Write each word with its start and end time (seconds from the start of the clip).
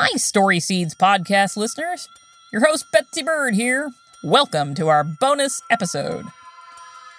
Hi, 0.00 0.16
Story 0.16 0.60
Seeds 0.60 0.94
podcast 0.94 1.56
listeners. 1.56 2.08
Your 2.52 2.64
host, 2.64 2.86
Betsy 2.92 3.20
Bird, 3.20 3.56
here. 3.56 3.90
Welcome 4.22 4.76
to 4.76 4.86
our 4.86 5.02
bonus 5.02 5.60
episode. 5.72 6.24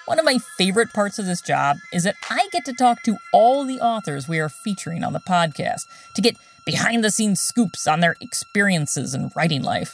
One 0.05 0.17
of 0.17 0.23
my 0.23 0.37
favorite 0.37 0.93
parts 0.93 1.19
of 1.19 1.25
this 1.25 1.41
job 1.41 1.75
is 1.91 2.05
that 2.05 2.15
I 2.29 2.47
get 2.53 2.63
to 2.63 2.73
talk 2.73 3.03
to 3.03 3.17
all 3.33 3.65
the 3.65 3.81
authors 3.81 4.29
we 4.29 4.39
are 4.39 4.47
featuring 4.47 5.03
on 5.03 5.11
the 5.11 5.19
podcast 5.19 5.87
to 6.13 6.21
get 6.21 6.37
behind 6.65 7.03
the 7.03 7.11
scenes 7.11 7.41
scoops 7.41 7.85
on 7.85 7.99
their 7.99 8.15
experiences 8.21 9.13
in 9.13 9.29
writing 9.35 9.61
life. 9.61 9.93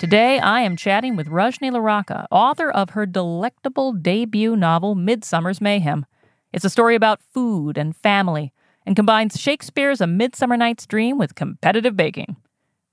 Today, 0.00 0.38
I 0.38 0.62
am 0.62 0.76
chatting 0.76 1.14
with 1.14 1.28
Rajani 1.28 1.70
LaRocca, 1.70 2.24
author 2.30 2.70
of 2.70 2.88
her 2.90 3.04
delectable 3.04 3.92
debut 3.92 4.56
novel, 4.56 4.94
Midsummer's 4.94 5.60
Mayhem. 5.60 6.06
It's 6.54 6.64
a 6.64 6.70
story 6.70 6.94
about 6.94 7.20
food 7.34 7.76
and 7.76 7.94
family 7.94 8.50
and 8.86 8.96
combines 8.96 9.38
Shakespeare's 9.38 10.00
A 10.00 10.06
Midsummer 10.06 10.56
Night's 10.56 10.86
Dream 10.86 11.18
with 11.18 11.34
competitive 11.34 11.98
baking. 11.98 12.36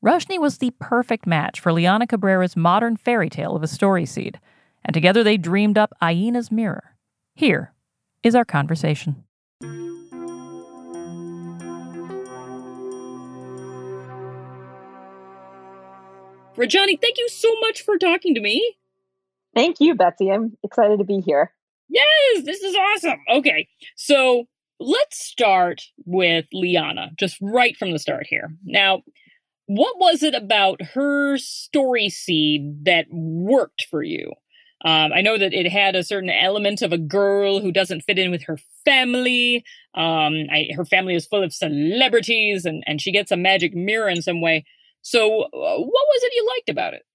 Rajani 0.04 0.38
was 0.38 0.58
the 0.58 0.72
perfect 0.82 1.26
match 1.26 1.62
for 1.62 1.72
Liyana 1.72 2.10
Cabrera's 2.10 2.58
modern 2.58 2.98
fairy 2.98 3.30
tale 3.30 3.56
of 3.56 3.64
a 3.64 3.68
story 3.68 4.06
seed, 4.06 4.38
and 4.84 4.94
together 4.94 5.24
they 5.24 5.38
dreamed 5.38 5.78
up 5.78 5.94
Aina's 6.04 6.52
Mirror. 6.52 6.94
Here 7.36 7.72
is 8.22 8.36
our 8.36 8.44
conversation. 8.44 9.24
Rajani, 16.58 17.00
thank 17.00 17.18
you 17.18 17.30
so 17.30 17.54
much 17.62 17.82
for 17.84 17.98
talking 17.98 18.34
to 18.36 18.42
me. 18.42 18.76
Thank 19.54 19.80
you, 19.80 19.96
Betsy. 19.96 20.32
I'm 20.32 20.58
excited 20.64 20.98
to 20.98 21.06
be 21.06 21.20
here. 21.20 21.52
Yes, 21.90 22.44
this 22.44 22.62
is 22.62 22.76
awesome. 22.76 23.20
Okay, 23.30 23.68
so 23.96 24.46
let's 24.80 25.24
start 25.24 25.84
with 26.06 26.48
Liyana, 26.54 27.16
just 27.16 27.38
right 27.42 27.76
from 27.78 27.92
the 27.92 28.00
start 28.00 28.28
here. 28.28 28.50
Now, 28.66 29.04
what 29.68 29.98
was 30.00 30.24
it 30.24 30.34
about 30.34 30.82
her 30.94 31.38
story 31.38 32.10
seed 32.10 32.86
that 32.86 33.06
worked 33.12 33.86
for 33.90 34.02
you? 34.02 34.32
Um, 34.86 35.12
I 35.14 35.22
know 35.22 35.38
that 35.38 35.54
it 35.54 35.70
had 35.70 35.96
a 35.96 36.04
certain 36.04 36.30
element 36.30 36.82
of 36.82 36.94
a 36.94 36.98
girl 36.98 37.60
who 37.60 37.72
doesn't 37.72 38.02
fit 38.02 38.20
in 38.20 38.30
with 38.32 38.44
her 38.44 38.60
family. 38.86 39.66
Um, 39.96 40.46
I, 40.52 40.70
her 40.76 40.86
family 40.86 41.16
is 41.16 41.26
full 41.26 41.44
of 41.44 41.54
celebrities, 41.54 42.66
and, 42.66 42.84
and 42.86 43.02
she 43.02 43.12
gets 43.12 43.32
a 43.32 43.38
magic 43.38 43.74
mirror 43.74 44.10
in 44.10 44.22
some 44.22 44.40
way. 44.40 44.66
So, 45.08 45.44
uh, 45.44 45.48
what 45.52 45.54
was 45.54 46.24
it 46.24 46.34
you 46.36 46.46
liked 46.54 46.68
about 46.68 46.94
it? 46.94 47.06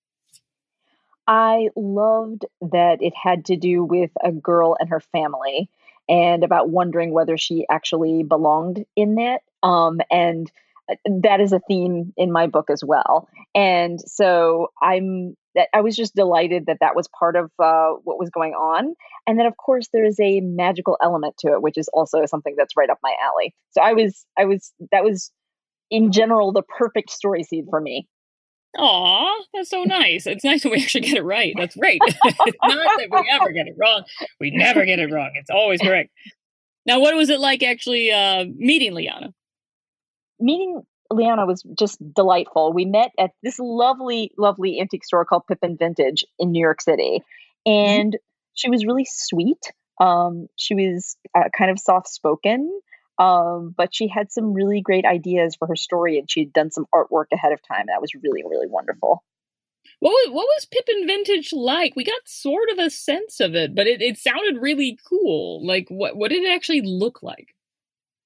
I 1.26 1.68
loved 1.76 2.46
that 2.62 3.02
it 3.02 3.12
had 3.14 3.44
to 3.46 3.56
do 3.56 3.84
with 3.84 4.10
a 4.24 4.32
girl 4.32 4.78
and 4.80 4.88
her 4.88 5.00
family 5.00 5.68
and 6.08 6.42
about 6.42 6.70
wondering 6.70 7.12
whether 7.12 7.36
she 7.36 7.66
actually 7.70 8.22
belonged 8.22 8.86
in 8.96 9.16
that. 9.16 9.42
Um, 9.62 10.00
and 10.10 10.50
uh, 10.90 10.94
that 11.20 11.42
is 11.42 11.52
a 11.52 11.60
theme 11.68 12.14
in 12.16 12.32
my 12.32 12.46
book 12.46 12.70
as 12.70 12.82
well. 12.82 13.28
And 13.54 14.00
so 14.00 14.72
I'm 14.80 15.36
I 15.74 15.82
was 15.82 15.94
just 15.94 16.14
delighted 16.14 16.64
that 16.68 16.78
that 16.80 16.96
was 16.96 17.08
part 17.08 17.36
of 17.36 17.50
uh, 17.58 17.90
what 18.04 18.18
was 18.18 18.30
going 18.30 18.54
on, 18.54 18.94
and 19.26 19.38
then 19.38 19.44
of 19.44 19.58
course 19.58 19.88
there 19.92 20.06
is 20.06 20.18
a 20.18 20.40
magical 20.40 20.96
element 21.02 21.36
to 21.40 21.48
it, 21.48 21.60
which 21.60 21.76
is 21.76 21.88
also 21.88 22.24
something 22.24 22.54
that's 22.56 22.74
right 22.74 22.88
up 22.88 23.00
my 23.02 23.14
alley. 23.22 23.54
So 23.72 23.82
I 23.82 23.92
was 23.92 24.24
I 24.38 24.46
was 24.46 24.72
that 24.92 25.04
was 25.04 25.30
in 25.92 26.10
general 26.10 26.52
the 26.52 26.62
perfect 26.62 27.10
story 27.10 27.44
seed 27.44 27.66
for 27.70 27.80
me. 27.80 28.08
Aw, 28.78 29.44
that's 29.52 29.68
so 29.68 29.84
nice. 29.84 30.26
It's 30.26 30.42
nice 30.42 30.64
when 30.64 30.72
we 30.72 30.82
actually 30.82 31.02
get 31.02 31.18
it 31.18 31.24
right. 31.24 31.54
That's 31.56 31.76
great. 31.76 32.00
it's 32.02 32.16
not 32.64 32.98
that 32.98 33.08
we 33.10 33.30
ever 33.30 33.52
get 33.52 33.66
it 33.66 33.74
wrong. 33.78 34.02
We 34.40 34.50
never 34.50 34.86
get 34.86 34.98
it 34.98 35.12
wrong. 35.12 35.30
It's 35.34 35.50
always 35.50 35.80
correct. 35.80 36.10
Now, 36.86 36.98
what 36.98 37.14
was 37.14 37.28
it 37.28 37.38
like 37.38 37.62
actually 37.62 38.10
uh, 38.10 38.46
meeting 38.56 38.94
Liyana? 38.94 39.32
Meeting 40.40 40.80
Liyana 41.12 41.46
was 41.46 41.62
just 41.78 41.98
delightful. 42.14 42.72
We 42.72 42.86
met 42.86 43.10
at 43.18 43.32
this 43.42 43.58
lovely, 43.58 44.32
lovely 44.38 44.80
antique 44.80 45.04
store 45.04 45.26
called 45.26 45.42
Pippin 45.46 45.76
Vintage 45.78 46.24
in 46.38 46.50
New 46.50 46.60
York 46.60 46.80
City. 46.80 47.22
Mm-hmm. 47.68 47.70
And 47.70 48.12
mm-hmm. 48.14 48.52
she 48.54 48.70
was 48.70 48.86
really 48.86 49.06
sweet. 49.08 49.70
Um, 50.00 50.46
she 50.56 50.74
was 50.74 51.16
uh, 51.36 51.50
kind 51.56 51.70
of 51.70 51.78
soft 51.78 52.08
spoken. 52.08 52.72
Um, 53.22 53.72
but 53.76 53.94
she 53.94 54.08
had 54.08 54.32
some 54.32 54.52
really 54.52 54.80
great 54.80 55.04
ideas 55.04 55.54
for 55.54 55.68
her 55.68 55.76
story 55.76 56.18
and 56.18 56.28
she'd 56.28 56.52
done 56.52 56.72
some 56.72 56.86
artwork 56.92 57.26
ahead 57.32 57.52
of 57.52 57.60
time. 57.62 57.84
That 57.86 58.00
was 58.00 58.10
really, 58.20 58.42
really 58.42 58.66
wonderful. 58.66 59.22
What 60.00 60.10
was, 60.10 60.30
what 60.32 60.46
was 60.46 60.66
Pippin 60.66 61.06
Vintage 61.06 61.52
like? 61.52 61.94
We 61.94 62.02
got 62.02 62.16
sort 62.24 62.68
of 62.72 62.78
a 62.80 62.90
sense 62.90 63.38
of 63.38 63.54
it, 63.54 63.76
but 63.76 63.86
it, 63.86 64.02
it 64.02 64.18
sounded 64.18 64.60
really 64.60 64.98
cool. 65.08 65.64
Like, 65.64 65.86
what, 65.88 66.16
what 66.16 66.30
did 66.30 66.42
it 66.42 66.50
actually 66.50 66.82
look 66.82 67.22
like? 67.22 67.54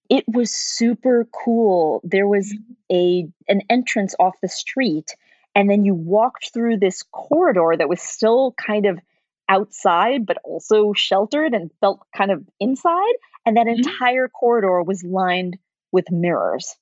It 0.09 0.25
was 0.27 0.55
super 0.55 1.28
cool. 1.45 2.01
There 2.03 2.28
was 2.28 2.55
mm-hmm. 2.55 2.97
a 2.97 3.28
an 3.49 3.63
entrance 3.69 4.15
off 4.19 4.41
the 4.41 4.49
street, 4.49 5.17
and 5.55 5.69
then 5.69 5.84
you 5.84 5.95
walked 5.95 6.53
through 6.55 6.78
this 6.78 7.03
corridor 7.03 7.75
that 7.77 7.89
was 7.89 8.01
still 8.01 8.55
kind 8.57 8.87
of 8.87 9.01
outside, 9.49 10.27
but 10.27 10.39
also 10.45 10.93
sheltered 10.93 11.55
and 11.55 11.71
felt 11.81 12.01
kind 12.17 12.31
of 12.31 12.45
inside. 12.61 13.15
And 13.45 13.57
that 13.57 13.67
mm-hmm. 13.67 13.89
entire 13.89 14.29
corridor 14.29 14.83
was 14.83 15.05
lined 15.05 15.57
with 15.93 16.11
mirrors. 16.11 16.75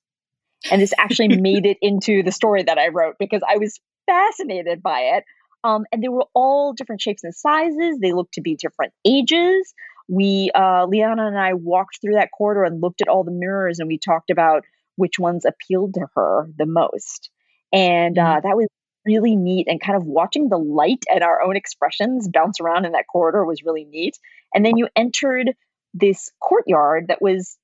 And 0.71 0.81
this 0.81 0.93
actually 0.97 1.27
made 1.41 1.65
it 1.65 1.77
into 1.81 2.23
the 2.23 2.31
story 2.31 2.63
that 2.63 2.77
I 2.77 2.89
wrote 2.89 3.15
because 3.19 3.41
I 3.47 3.57
was 3.57 3.79
fascinated 4.07 4.81
by 4.81 4.99
it. 5.15 5.23
Um, 5.63 5.85
and 5.91 6.03
they 6.03 6.09
were 6.09 6.25
all 6.33 6.73
different 6.73 7.01
shapes 7.01 7.23
and 7.23 7.33
sizes. 7.33 7.97
They 7.99 8.13
looked 8.13 8.35
to 8.35 8.41
be 8.41 8.55
different 8.55 8.93
ages. 9.05 9.73
We, 10.07 10.51
uh, 10.53 10.85
Liyana 10.85 11.27
and 11.27 11.37
I 11.37 11.53
walked 11.53 11.99
through 12.01 12.13
that 12.13 12.29
corridor 12.37 12.63
and 12.63 12.81
looked 12.81 13.01
at 13.01 13.07
all 13.07 13.23
the 13.23 13.31
mirrors 13.31 13.79
and 13.79 13.87
we 13.87 13.97
talked 13.97 14.29
about 14.29 14.63
which 14.95 15.17
ones 15.17 15.45
appealed 15.45 15.95
to 15.95 16.07
her 16.15 16.47
the 16.55 16.67
most. 16.67 17.31
And 17.73 18.17
uh, 18.17 18.21
mm-hmm. 18.21 18.47
that 18.47 18.55
was 18.55 18.67
really 19.05 19.35
neat 19.35 19.67
and 19.67 19.81
kind 19.81 19.97
of 19.97 20.05
watching 20.05 20.49
the 20.49 20.57
light 20.57 21.03
and 21.13 21.23
our 21.23 21.41
own 21.41 21.55
expressions 21.55 22.27
bounce 22.27 22.59
around 22.59 22.85
in 22.85 22.93
that 22.93 23.07
corridor 23.11 23.45
was 23.45 23.63
really 23.63 23.85
neat. 23.85 24.17
And 24.53 24.65
then 24.65 24.77
you 24.77 24.87
entered 24.95 25.53
this 25.93 26.31
courtyard 26.41 27.07
that 27.07 27.21
was 27.21 27.57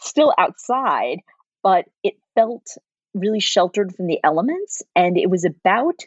still 0.00 0.32
outside, 0.38 1.18
but 1.62 1.86
it 2.02 2.14
felt 2.34 2.66
really 3.14 3.40
sheltered 3.40 3.94
from 3.94 4.06
the 4.06 4.20
elements. 4.22 4.82
And 4.94 5.16
it 5.16 5.30
was 5.30 5.44
about 5.44 6.00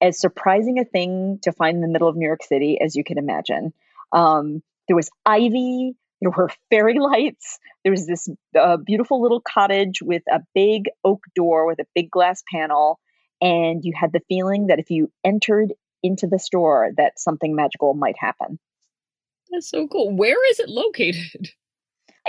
as 0.00 0.20
surprising 0.20 0.78
a 0.78 0.84
thing 0.84 1.40
to 1.42 1.52
find 1.52 1.76
in 1.76 1.82
the 1.82 1.88
middle 1.88 2.08
of 2.08 2.16
New 2.16 2.26
York 2.26 2.42
City 2.42 2.80
as 2.80 2.94
you 2.94 3.04
can 3.04 3.18
imagine. 3.18 3.72
Um, 4.12 4.62
there 4.86 4.96
was 4.96 5.10
ivy, 5.26 5.94
there 6.20 6.30
were 6.30 6.50
fairy 6.70 6.98
lights, 6.98 7.58
there 7.84 7.92
was 7.92 8.06
this 8.06 8.28
uh, 8.58 8.76
beautiful 8.76 9.20
little 9.22 9.40
cottage 9.40 10.00
with 10.02 10.22
a 10.30 10.40
big 10.54 10.90
oak 11.04 11.24
door 11.34 11.66
with 11.66 11.78
a 11.78 11.86
big 11.94 12.10
glass 12.10 12.42
panel 12.50 12.98
and 13.40 13.84
you 13.84 13.92
had 13.98 14.12
the 14.12 14.20
feeling 14.28 14.66
that 14.66 14.78
if 14.78 14.90
you 14.90 15.10
entered 15.24 15.72
into 16.02 16.26
the 16.26 16.38
store 16.38 16.90
that 16.96 17.18
something 17.18 17.54
magical 17.54 17.94
might 17.94 18.16
happen. 18.18 18.58
That's 19.50 19.70
so 19.70 19.88
cool. 19.88 20.14
Where 20.14 20.50
is 20.50 20.60
it 20.60 20.68
located? 20.68 21.50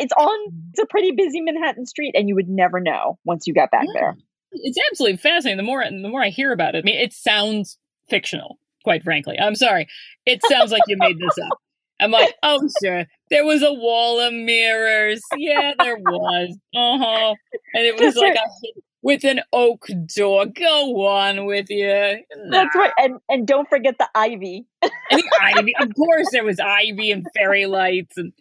It's 0.01 0.13
on 0.13 0.53
it's 0.69 0.79
a 0.79 0.85
pretty 0.85 1.11
busy 1.11 1.41
manhattan 1.41 1.85
street 1.85 2.15
and 2.15 2.29
you 2.29 2.35
would 2.35 2.47
never 2.47 2.79
know 2.79 3.19
once 3.25 3.47
you 3.47 3.53
got 3.53 3.69
back 3.69 3.85
yeah. 3.93 3.99
there 3.99 4.17
it's 4.51 4.77
absolutely 4.89 5.17
fascinating. 5.17 5.57
The 5.57 5.63
more 5.63 5.83
the 5.83 6.07
more 6.07 6.23
i 6.23 6.29
hear 6.29 6.51
about 6.51 6.75
it 6.75 6.79
i 6.79 6.81
mean 6.83 6.97
it 6.97 7.13
sounds 7.13 7.77
fictional 8.09 8.57
quite 8.85 9.03
frankly. 9.03 9.37
I'm 9.37 9.55
sorry. 9.55 9.87
It 10.25 10.39
sounds 10.47 10.71
like 10.71 10.83
you 10.87 10.95
made 10.97 11.17
this 11.17 11.37
up. 11.45 11.57
I'm 11.99 12.11
like 12.11 12.33
oh 12.43 12.65
sure. 12.81 13.05
There 13.29 13.43
was 13.43 13.61
a 13.61 13.73
wall 13.73 14.21
of 14.21 14.33
mirrors. 14.33 15.21
Yeah 15.37 15.73
there 15.77 15.97
was. 15.97 16.57
Uh-huh. 16.73 17.35
And 17.73 17.85
it 17.85 17.99
was 17.99 18.15
like 18.15 18.35
a 18.35 18.69
with 19.01 19.23
an 19.23 19.39
oak 19.53 19.87
door. 20.15 20.45
Go 20.45 21.07
on 21.07 21.45
with 21.45 21.69
you. 21.69 22.19
Nah. 22.35 22.51
That's 22.51 22.75
right. 22.75 22.91
And 22.97 23.19
and 23.29 23.47
don't 23.47 23.69
forget 23.69 23.97
the 23.97 24.09
ivy. 24.13 24.65
and 24.81 24.91
the 25.11 25.39
ivy. 25.41 25.73
Of 25.79 25.93
course 25.95 26.27
there 26.31 26.43
was 26.43 26.59
ivy 26.59 27.11
and 27.11 27.25
fairy 27.37 27.65
lights 27.65 28.17
and 28.17 28.33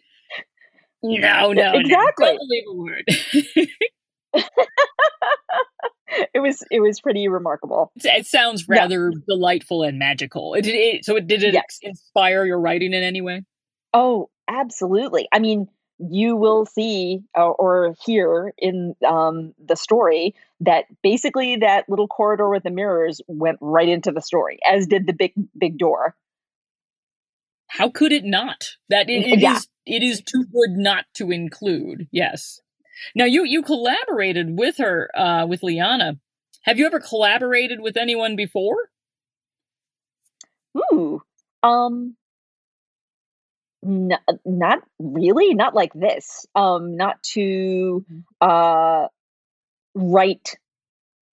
no, 1.01 1.53
no, 1.53 1.71
exactly. 1.73 2.25
No. 2.25 2.27
Don't 2.27 2.39
believe 2.39 2.63
a 2.67 2.73
word. 2.73 3.05
it 6.33 6.39
was 6.39 6.61
it 6.69 6.81
was 6.81 6.99
pretty 6.99 7.29
remarkable. 7.29 7.91
It 7.95 8.25
sounds 8.25 8.67
rather 8.67 9.11
yeah. 9.11 9.19
delightful 9.27 9.83
and 9.83 9.97
magical. 9.97 10.55
It, 10.55 10.67
it, 10.67 11.05
so 11.05 11.15
it, 11.15 11.27
did 11.27 11.43
it 11.43 11.53
yes. 11.53 11.79
inspire 11.81 12.45
your 12.45 12.59
writing 12.59 12.93
in 12.93 13.03
any 13.03 13.21
way? 13.21 13.43
Oh, 13.93 14.29
absolutely. 14.49 15.29
I 15.31 15.39
mean, 15.39 15.67
you 15.99 16.35
will 16.35 16.65
see 16.65 17.21
uh, 17.37 17.49
or 17.49 17.95
hear 18.05 18.53
in 18.57 18.95
um, 19.07 19.53
the 19.63 19.75
story 19.75 20.35
that 20.61 20.85
basically 21.01 21.57
that 21.57 21.85
little 21.87 22.07
corridor 22.07 22.49
with 22.49 22.63
the 22.63 22.71
mirrors 22.71 23.21
went 23.27 23.57
right 23.61 23.87
into 23.87 24.11
the 24.11 24.21
story, 24.21 24.59
as 24.69 24.87
did 24.87 25.07
the 25.07 25.13
big 25.13 25.33
big 25.57 25.77
door. 25.77 26.15
How 27.67 27.89
could 27.89 28.11
it 28.11 28.25
not? 28.25 28.71
That 28.89 29.09
it, 29.09 29.25
it 29.25 29.39
yeah. 29.39 29.55
is, 29.55 29.67
it 29.85 30.03
is 30.03 30.21
too 30.21 30.43
good 30.43 30.71
not 30.71 31.05
to 31.15 31.31
include. 31.31 32.07
Yes. 32.11 32.61
Now 33.15 33.25
you 33.25 33.45
you 33.45 33.63
collaborated 33.63 34.57
with 34.57 34.77
her 34.77 35.09
uh, 35.15 35.45
with 35.47 35.61
Liyana. 35.61 36.19
Have 36.63 36.77
you 36.77 36.85
ever 36.85 36.99
collaborated 36.99 37.79
with 37.79 37.95
anyone 37.95 38.35
before? 38.35 38.89
Ooh, 40.93 41.21
um, 41.63 42.15
N- 43.85 44.17
not 44.45 44.79
really, 44.99 45.53
not 45.53 45.73
like 45.73 45.93
this. 45.93 46.45
Um, 46.53 46.97
not 46.97 47.21
to 47.33 48.05
mm-hmm. 48.11 48.19
uh, 48.41 49.07
write 49.99 50.57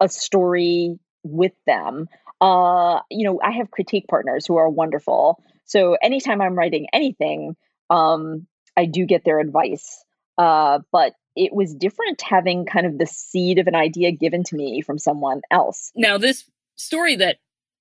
a 0.00 0.08
story 0.08 0.98
with 1.22 1.52
them. 1.66 2.08
Uh, 2.40 3.00
you 3.10 3.24
know, 3.24 3.40
I 3.42 3.52
have 3.52 3.70
critique 3.70 4.06
partners 4.08 4.46
who 4.46 4.56
are 4.56 4.68
wonderful. 4.68 5.42
So 5.64 5.96
anytime 6.00 6.40
I'm 6.40 6.54
writing 6.54 6.86
anything, 6.92 7.56
um, 7.90 8.46
I 8.76 8.86
do 8.86 9.06
get 9.06 9.24
their 9.24 9.40
advice. 9.40 10.04
Uh, 10.36 10.80
but 10.92 11.14
it 11.34 11.52
was 11.52 11.74
different 11.74 12.20
having 12.22 12.66
kind 12.66 12.86
of 12.86 12.98
the 12.98 13.06
seed 13.06 13.58
of 13.58 13.66
an 13.66 13.74
idea 13.74 14.10
given 14.12 14.44
to 14.44 14.56
me 14.56 14.82
from 14.82 14.98
someone 14.98 15.40
else. 15.50 15.92
Now, 15.94 16.18
this 16.18 16.44
story 16.76 17.16
that 17.16 17.38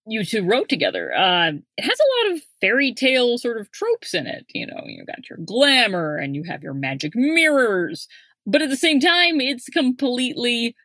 you 0.07 0.23
two 0.23 0.43
wrote 0.43 0.69
together, 0.69 1.13
uh, 1.13 1.51
it 1.77 1.83
has 1.83 1.99
a 1.99 2.29
lot 2.29 2.35
of 2.35 2.43
fairy 2.61 2.93
tale 2.93 3.37
sort 3.37 3.59
of 3.59 3.71
tropes 3.71 4.13
in 4.13 4.27
it. 4.27 4.45
You 4.53 4.67
know, 4.67 4.83
you 4.85 5.05
got 5.05 5.29
your 5.29 5.39
glamour 5.43 6.17
and 6.17 6.35
you 6.35 6.43
have 6.43 6.63
your 6.63 6.73
magic 6.73 7.13
mirrors, 7.15 8.07
but 8.45 8.61
at 8.61 8.69
the 8.69 8.77
same 8.77 8.99
time, 8.99 9.41
it's 9.41 9.67
completely 9.69 10.75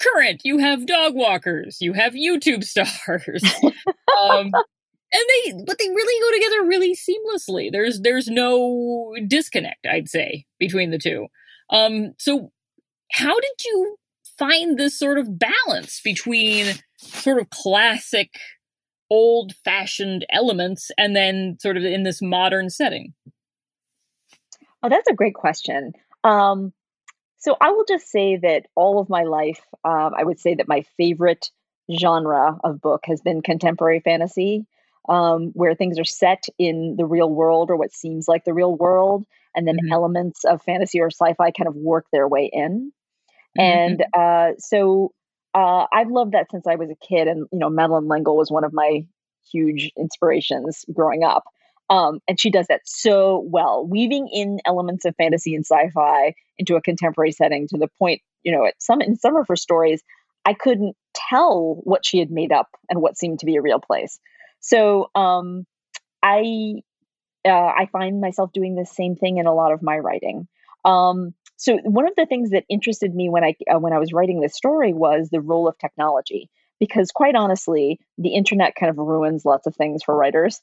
current. 0.00 0.42
You 0.44 0.58
have 0.58 0.86
dog 0.86 1.14
walkers, 1.14 1.78
you 1.80 1.92
have 1.92 2.12
YouTube 2.12 2.64
stars. 2.64 3.42
um, 3.64 4.50
and 5.12 5.24
they 5.28 5.52
but 5.64 5.78
they 5.78 5.88
really 5.88 6.20
go 6.20 6.36
together 6.36 6.68
really 6.68 6.94
seamlessly. 6.94 7.70
There's 7.70 8.00
there's 8.00 8.28
no 8.28 9.14
disconnect, 9.26 9.86
I'd 9.90 10.08
say, 10.08 10.44
between 10.58 10.90
the 10.90 10.98
two. 10.98 11.26
Um, 11.70 12.14
so 12.18 12.50
how 13.12 13.34
did 13.34 13.64
you 13.64 13.96
find 14.38 14.78
this 14.78 14.98
sort 14.98 15.18
of 15.18 15.38
balance 15.38 16.00
between 16.04 16.74
sort 16.96 17.40
of 17.40 17.50
classic 17.50 18.30
old 19.10 19.54
fashioned 19.64 20.26
elements 20.30 20.90
and 20.98 21.14
then 21.14 21.56
sort 21.60 21.76
of 21.76 21.84
in 21.84 22.02
this 22.02 22.20
modern 22.20 22.70
setting? 22.70 23.14
Oh, 24.82 24.88
that's 24.88 25.08
a 25.08 25.14
great 25.14 25.34
question. 25.34 25.92
Um, 26.24 26.72
so 27.46 27.56
I 27.60 27.70
will 27.70 27.84
just 27.86 28.10
say 28.10 28.38
that 28.38 28.66
all 28.74 28.98
of 28.98 29.08
my 29.08 29.22
life, 29.22 29.60
um, 29.84 30.10
I 30.18 30.24
would 30.24 30.40
say 30.40 30.56
that 30.56 30.66
my 30.66 30.82
favorite 30.96 31.48
genre 31.96 32.58
of 32.64 32.80
book 32.80 33.02
has 33.04 33.20
been 33.20 33.40
contemporary 33.40 34.00
fantasy, 34.00 34.66
um, 35.08 35.52
where 35.54 35.76
things 35.76 35.96
are 36.00 36.04
set 36.04 36.46
in 36.58 36.96
the 36.98 37.04
real 37.04 37.30
world 37.30 37.70
or 37.70 37.76
what 37.76 37.92
seems 37.92 38.26
like 38.26 38.44
the 38.44 38.52
real 38.52 38.74
world, 38.74 39.24
and 39.54 39.64
then 39.64 39.76
mm-hmm. 39.76 39.92
elements 39.92 40.44
of 40.44 40.60
fantasy 40.60 41.00
or 41.00 41.08
sci-fi 41.08 41.52
kind 41.52 41.68
of 41.68 41.76
work 41.76 42.06
their 42.10 42.26
way 42.26 42.50
in. 42.52 42.90
Mm-hmm. 43.56 43.60
And 43.60 44.04
uh, 44.12 44.58
so 44.58 45.12
uh, 45.54 45.86
I've 45.92 46.10
loved 46.10 46.32
that 46.32 46.50
since 46.50 46.66
I 46.66 46.74
was 46.74 46.90
a 46.90 47.06
kid, 47.06 47.28
and 47.28 47.46
you 47.52 47.60
know, 47.60 47.70
Madeleine 47.70 48.08
L'Engle 48.08 48.36
was 48.36 48.50
one 48.50 48.64
of 48.64 48.72
my 48.72 49.06
huge 49.52 49.92
inspirations 49.96 50.84
growing 50.92 51.22
up. 51.22 51.44
Um, 51.88 52.20
and 52.26 52.40
she 52.40 52.50
does 52.50 52.66
that 52.68 52.82
so 52.84 53.44
well, 53.46 53.86
weaving 53.86 54.28
in 54.32 54.60
elements 54.64 55.04
of 55.04 55.14
fantasy 55.16 55.54
and 55.54 55.64
sci-fi 55.64 56.34
into 56.58 56.74
a 56.74 56.82
contemporary 56.82 57.32
setting 57.32 57.68
to 57.68 57.78
the 57.78 57.88
point, 57.98 58.22
you 58.42 58.52
know, 58.52 58.66
at 58.66 58.74
some 58.78 59.00
in 59.00 59.16
some 59.16 59.36
of 59.36 59.46
her 59.48 59.56
stories, 59.56 60.02
I 60.44 60.54
couldn't 60.54 60.96
tell 61.14 61.80
what 61.84 62.04
she 62.04 62.18
had 62.18 62.30
made 62.30 62.52
up 62.52 62.68
and 62.90 63.00
what 63.00 63.16
seemed 63.16 63.40
to 63.40 63.46
be 63.46 63.56
a 63.56 63.62
real 63.62 63.80
place. 63.80 64.18
So 64.60 65.10
um, 65.14 65.66
I 66.22 66.82
uh, 67.44 67.50
I 67.50 67.88
find 67.92 68.20
myself 68.20 68.52
doing 68.52 68.74
the 68.74 68.86
same 68.86 69.14
thing 69.14 69.38
in 69.38 69.46
a 69.46 69.54
lot 69.54 69.72
of 69.72 69.82
my 69.82 69.98
writing. 69.98 70.48
Um, 70.84 71.34
so 71.56 71.78
one 71.84 72.06
of 72.06 72.14
the 72.16 72.26
things 72.26 72.50
that 72.50 72.64
interested 72.68 73.14
me 73.14 73.28
when 73.28 73.44
I 73.44 73.54
uh, 73.72 73.78
when 73.78 73.92
I 73.92 73.98
was 73.98 74.12
writing 74.12 74.40
this 74.40 74.54
story 74.54 74.92
was 74.92 75.28
the 75.30 75.40
role 75.40 75.68
of 75.68 75.78
technology, 75.78 76.50
because 76.80 77.10
quite 77.12 77.34
honestly, 77.34 78.00
the 78.18 78.34
internet 78.34 78.74
kind 78.74 78.90
of 78.90 78.98
ruins 78.98 79.44
lots 79.44 79.66
of 79.66 79.76
things 79.76 80.02
for 80.02 80.16
writers. 80.16 80.60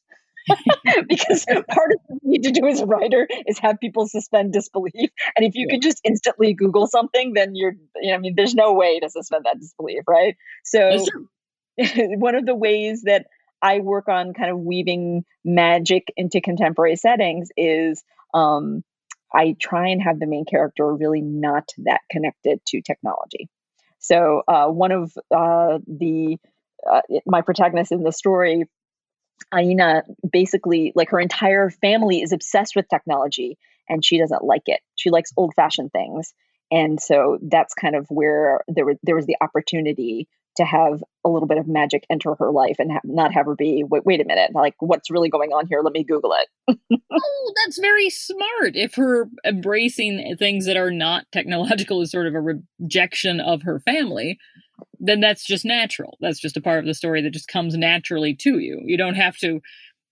because 1.08 1.46
part 1.46 1.92
of 1.92 2.00
what 2.08 2.20
you 2.24 2.32
need 2.32 2.44
to 2.44 2.52
do 2.52 2.68
as 2.68 2.82
a 2.82 2.86
writer 2.86 3.28
is 3.48 3.60
have 3.60 3.80
people 3.80 4.08
suspend 4.08 4.54
disbelief. 4.54 5.10
And 5.36 5.46
if 5.46 5.56
you 5.56 5.66
yeah. 5.68 5.74
can 5.74 5.82
just 5.82 6.02
instantly 6.04 6.54
Google 6.54 6.88
something, 6.88 7.34
then 7.34 7.56
you're, 7.56 7.74
you 8.02 8.10
know, 8.10 8.16
I 8.16 8.18
mean, 8.18 8.34
there's 8.36 8.56
no 8.56 8.74
way 8.74 9.00
to 9.00 9.10
suspend 9.10 9.46
that 9.46 9.60
disbelief, 9.60 10.04
right? 10.08 10.36
So, 10.64 11.06
one 11.98 12.36
of 12.36 12.46
the 12.46 12.56
ways 12.56 13.04
that 13.04 13.28
I 13.62 13.80
work 13.80 14.10
on 14.10 14.34
kind 14.34 14.52
of 14.52 14.60
weaving 14.60 15.24
magic 15.46 16.12
into 16.18 16.42
contemporary 16.42 16.98
settings 16.98 17.50
is 17.56 18.04
um, 18.34 18.84
I 19.34 19.56
try 19.60 19.90
and 19.90 20.02
have 20.02 20.20
the 20.20 20.28
main 20.28 20.46
character 20.46 20.94
really 20.94 21.22
not 21.22 21.70
that 21.80 22.02
connected 22.12 22.60
to 22.68 22.82
technology. 22.82 23.50
So, 24.00 24.44
uh, 24.48 24.68
one 24.68 24.92
of 24.92 25.14
uh, 25.34 25.80
the 25.88 26.38
uh, 26.90 27.02
my 27.26 27.42
protagonist 27.42 27.94
in 27.94 28.04
the 28.04 28.12
story 28.12 28.66
Aina 29.54 30.04
basically, 30.32 30.92
like 30.96 31.10
her 31.10 31.20
entire 31.20 31.70
family 31.70 32.22
is 32.22 32.32
obsessed 32.32 32.76
with 32.76 32.88
technology 32.90 33.58
and 33.90 34.04
she 34.04 34.18
doesn't 34.18 34.44
like 34.44 34.64
it. 34.66 34.82
She 34.96 35.10
likes 35.10 35.32
old 35.38 35.54
fashioned 35.56 35.92
things. 35.92 36.34
And 36.72 37.00
so 37.02 37.38
that's 37.42 37.74
kind 37.74 37.96
of 37.96 38.08
where 38.10 38.62
there 38.68 38.86
was, 38.86 38.98
there 39.04 39.16
was 39.16 39.26
the 39.26 39.38
opportunity 39.42 40.28
to 40.58 40.66
have 40.66 41.04
a 41.26 41.30
little 41.30 41.48
bit 41.48 41.58
of 41.58 41.68
magic 41.68 42.06
enter 42.10 42.36
her 42.36 42.52
life 42.52 42.76
and 42.80 42.92
ha- 42.92 43.00
not 43.04 43.34
have 43.34 43.46
her 43.46 43.56
be 43.56 43.84
wait, 43.84 44.06
wait 44.06 44.22
a 44.22 44.26
minute 44.26 44.52
like 44.54 44.76
what's 44.80 45.10
really 45.10 45.30
going 45.30 45.52
on 45.52 45.66
here 45.68 45.82
let 45.82 45.94
me 45.94 46.04
google 46.04 46.34
it 46.34 46.78
oh 47.12 47.54
that's 47.64 47.80
very 47.80 48.10
smart 48.10 48.76
if 48.76 48.96
her 48.96 49.30
embracing 49.46 50.36
things 50.38 50.66
that 50.66 50.78
are 50.78 50.92
not 50.92 51.26
technological 51.32 52.02
is 52.02 52.12
sort 52.12 52.28
of 52.28 52.36
a 52.36 52.42
rejection 52.82 53.40
of 53.40 53.64
her 53.64 53.80
family 53.80 54.38
then 55.04 55.20
that's 55.20 55.46
just 55.46 55.66
natural. 55.66 56.18
That's 56.22 56.40
just 56.40 56.58
a 56.58 56.62
part 56.62 56.80
of 56.80 56.86
the 56.86 56.94
story 56.94 57.22
that 57.22 57.32
just 57.32 57.50
comes 57.50 57.76
naturally 57.76 58.34
to 58.36 58.58
you. 58.60 58.82
You 58.86 58.98
don't 58.98 59.16
have 59.16 59.36
to 59.38 59.60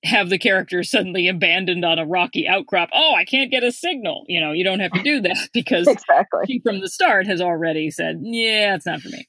have 0.03 0.29
the 0.29 0.38
character 0.38 0.83
suddenly 0.83 1.27
abandoned 1.27 1.85
on 1.85 1.97
a 1.97 2.05
rocky 2.05 2.47
outcrop. 2.47 2.89
Oh, 2.93 3.15
I 3.15 3.23
can't 3.23 3.49
get 3.49 3.63
a 3.63 3.71
signal. 3.71 4.25
You 4.27 4.41
know, 4.41 4.51
you 4.51 4.63
don't 4.63 4.81
have 4.81 4.91
to 4.91 5.01
do 5.01 5.21
that 5.21 5.49
because 5.53 5.88
exactly. 5.88 6.41
she 6.45 6.59
from 6.59 6.81
the 6.81 6.89
start 6.89 7.25
has 7.27 7.41
already 7.41 7.89
said, 7.89 8.19
yeah, 8.21 8.75
it's 8.75 8.85
not 8.85 9.01
for 9.01 9.09
me. 9.09 9.27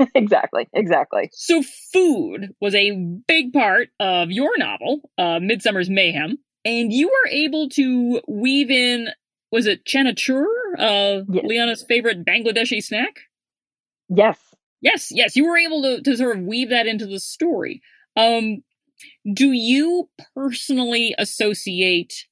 exactly, 0.14 0.66
exactly. 0.72 1.30
So, 1.32 1.62
food 1.92 2.54
was 2.60 2.74
a 2.74 2.92
big 3.28 3.52
part 3.52 3.88
of 4.00 4.30
your 4.30 4.56
novel, 4.56 5.00
uh, 5.18 5.38
Midsummer's 5.40 5.90
Mayhem, 5.90 6.38
and 6.64 6.92
you 6.92 7.08
were 7.08 7.30
able 7.30 7.68
to 7.70 8.20
weave 8.26 8.70
in, 8.70 9.08
was 9.52 9.66
it 9.66 9.84
chanachur, 9.84 10.46
uh, 10.78 11.22
yes. 11.28 11.44
Liyana's 11.44 11.84
favorite 11.86 12.24
Bangladeshi 12.24 12.82
snack? 12.82 13.20
Yes. 14.08 14.38
Yes, 14.84 15.08
yes, 15.10 15.34
you 15.34 15.46
were 15.46 15.56
able 15.56 15.82
to, 15.82 16.02
to 16.02 16.16
sort 16.16 16.36
of 16.36 16.44
weave 16.44 16.68
that 16.68 16.86
into 16.86 17.06
the 17.06 17.18
story. 17.18 17.80
Um, 18.18 18.62
do 19.32 19.50
you 19.50 20.10
personally 20.34 21.14
associate 21.18 22.26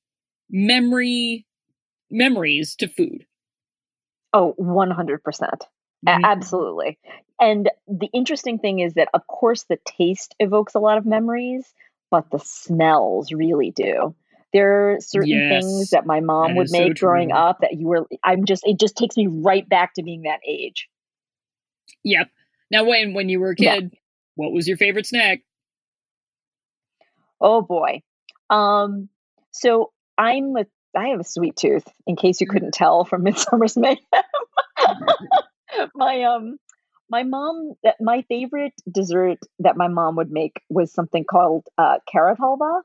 memory 0.50 1.47
memories 2.11 2.76
to 2.76 2.88
food? 2.88 3.25
Oh, 4.35 4.54
100%. 4.61 5.23
percent 5.23 5.64
mm-hmm. 6.06 6.25
Absolutely. 6.25 6.99
And 7.40 7.71
the 7.88 8.11
interesting 8.12 8.59
thing 8.59 8.80
is 8.80 8.94
that, 8.94 9.09
of 9.14 9.26
course, 9.26 9.62
the 9.64 9.78
taste 9.87 10.35
evokes 10.38 10.75
a 10.75 10.78
lot 10.78 10.99
of 10.99 11.06
memories, 11.06 11.64
but 12.11 12.30
the 12.30 12.38
smells 12.38 13.32
really 13.32 13.71
do. 13.71 14.14
There 14.52 14.92
are 14.92 15.00
certain 15.00 15.30
yes, 15.30 15.64
things 15.64 15.90
that 15.90 16.04
my 16.04 16.21
mom 16.21 16.49
that 16.49 16.56
would 16.59 16.71
make 16.71 16.99
so 16.99 17.06
growing 17.06 17.32
up 17.32 17.61
that 17.62 17.78
you 17.78 17.87
were, 17.87 18.06
I'm 18.23 18.44
just, 18.44 18.66
it 18.66 18.78
just 18.78 18.94
takes 18.94 19.16
me 19.16 19.26
right 19.26 19.66
back 19.66 19.94
to 19.94 20.02
being 20.02 20.23
that 20.23 20.40
age. 20.47 20.90
Yep. 22.04 22.28
Now, 22.73 22.85
when 22.85 23.12
when 23.12 23.29
you 23.29 23.38
were 23.38 23.50
a 23.50 23.55
kid, 23.55 23.91
yeah. 23.93 23.99
what 24.35 24.52
was 24.52 24.67
your 24.67 24.79
favorite 24.79 25.07
snack? 25.07 25.41
Oh 27.41 27.61
boy. 27.61 28.02
Um. 28.49 29.11
So 29.50 29.93
I'm 30.17 30.57
a 30.57 30.64
I 30.97 31.09
have 31.09 31.21
a 31.21 31.25
sweet 31.25 31.55
tooth. 31.55 31.87
In 32.07 32.17
case 32.17 32.41
you 32.41 32.47
couldn't 32.47 32.73
tell 32.73 33.05
from 33.05 33.23
Midsummer's 33.25 33.76
Mayhem. 33.76 33.99
my 35.95 36.23
um 36.23 36.57
my 37.11 37.25
mom 37.25 37.75
my 38.00 38.23
favorite 38.23 38.73
dessert 38.91 39.38
that 39.59 39.76
my 39.76 39.88
mom 39.88 40.17
would 40.17 40.31
make 40.31 40.61
was 40.71 40.93
something 40.93 41.25
called 41.25 41.67
uh, 41.76 41.99
carrot 42.11 42.38
halva, 42.38 42.81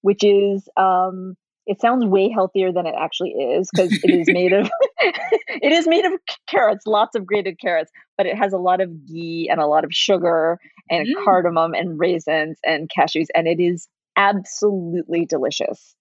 which 0.00 0.24
is 0.24 0.68
um 0.76 1.36
it 1.68 1.82
sounds 1.82 2.04
way 2.06 2.30
healthier 2.30 2.72
than 2.72 2.86
it 2.86 2.94
actually 2.98 3.30
is 3.30 3.68
because 3.70 3.92
it 4.02 4.10
is 4.10 4.26
made 4.26 4.54
of 4.54 4.70
it 4.98 5.70
is 5.70 5.86
made 5.86 6.06
of 6.06 6.12
carrots, 6.48 6.86
lots 6.86 7.14
of 7.14 7.26
grated 7.26 7.60
carrots, 7.60 7.92
but 8.16 8.26
it 8.26 8.36
has 8.36 8.54
a 8.54 8.58
lot 8.58 8.80
of 8.80 9.06
ghee 9.06 9.48
and 9.50 9.60
a 9.60 9.66
lot 9.66 9.84
of 9.84 9.92
sugar 9.92 10.58
and 10.90 11.06
mm. 11.06 11.24
cardamom 11.24 11.74
and 11.74 11.98
raisins 12.00 12.58
and 12.64 12.88
cashews, 12.88 13.26
and 13.34 13.46
it 13.46 13.60
is 13.60 13.86
absolutely 14.16 15.26
delicious. 15.26 15.94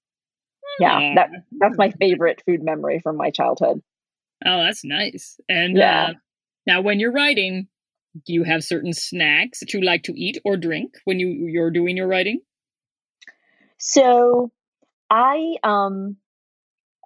Yeah, 0.80 1.16
that 1.16 1.30
that's 1.60 1.78
my 1.78 1.92
favorite 2.00 2.42
food 2.46 2.64
memory 2.64 3.02
from 3.04 3.18
my 3.18 3.30
childhood. 3.30 3.82
Oh, 4.46 4.64
that's 4.64 4.86
nice. 4.86 5.38
And 5.50 5.78
yeah. 5.78 6.08
Uh, 6.08 6.14
now, 6.66 6.82
when 6.82 7.00
you're 7.00 7.14
writing, 7.14 7.68
do 8.26 8.34
you 8.34 8.44
have 8.44 8.64
certain 8.64 8.94
snacks 8.94 9.60
that 9.60 9.74
you 9.74 9.82
like 9.82 10.04
to 10.04 10.14
eat 10.18 10.38
or 10.46 10.56
drink 10.56 10.94
when 11.04 11.20
you 11.20 11.28
you're 11.28 11.72
doing 11.72 11.98
your 11.98 12.08
writing? 12.08 12.40
So 13.80 14.52
I 15.10 15.56
um 15.64 16.18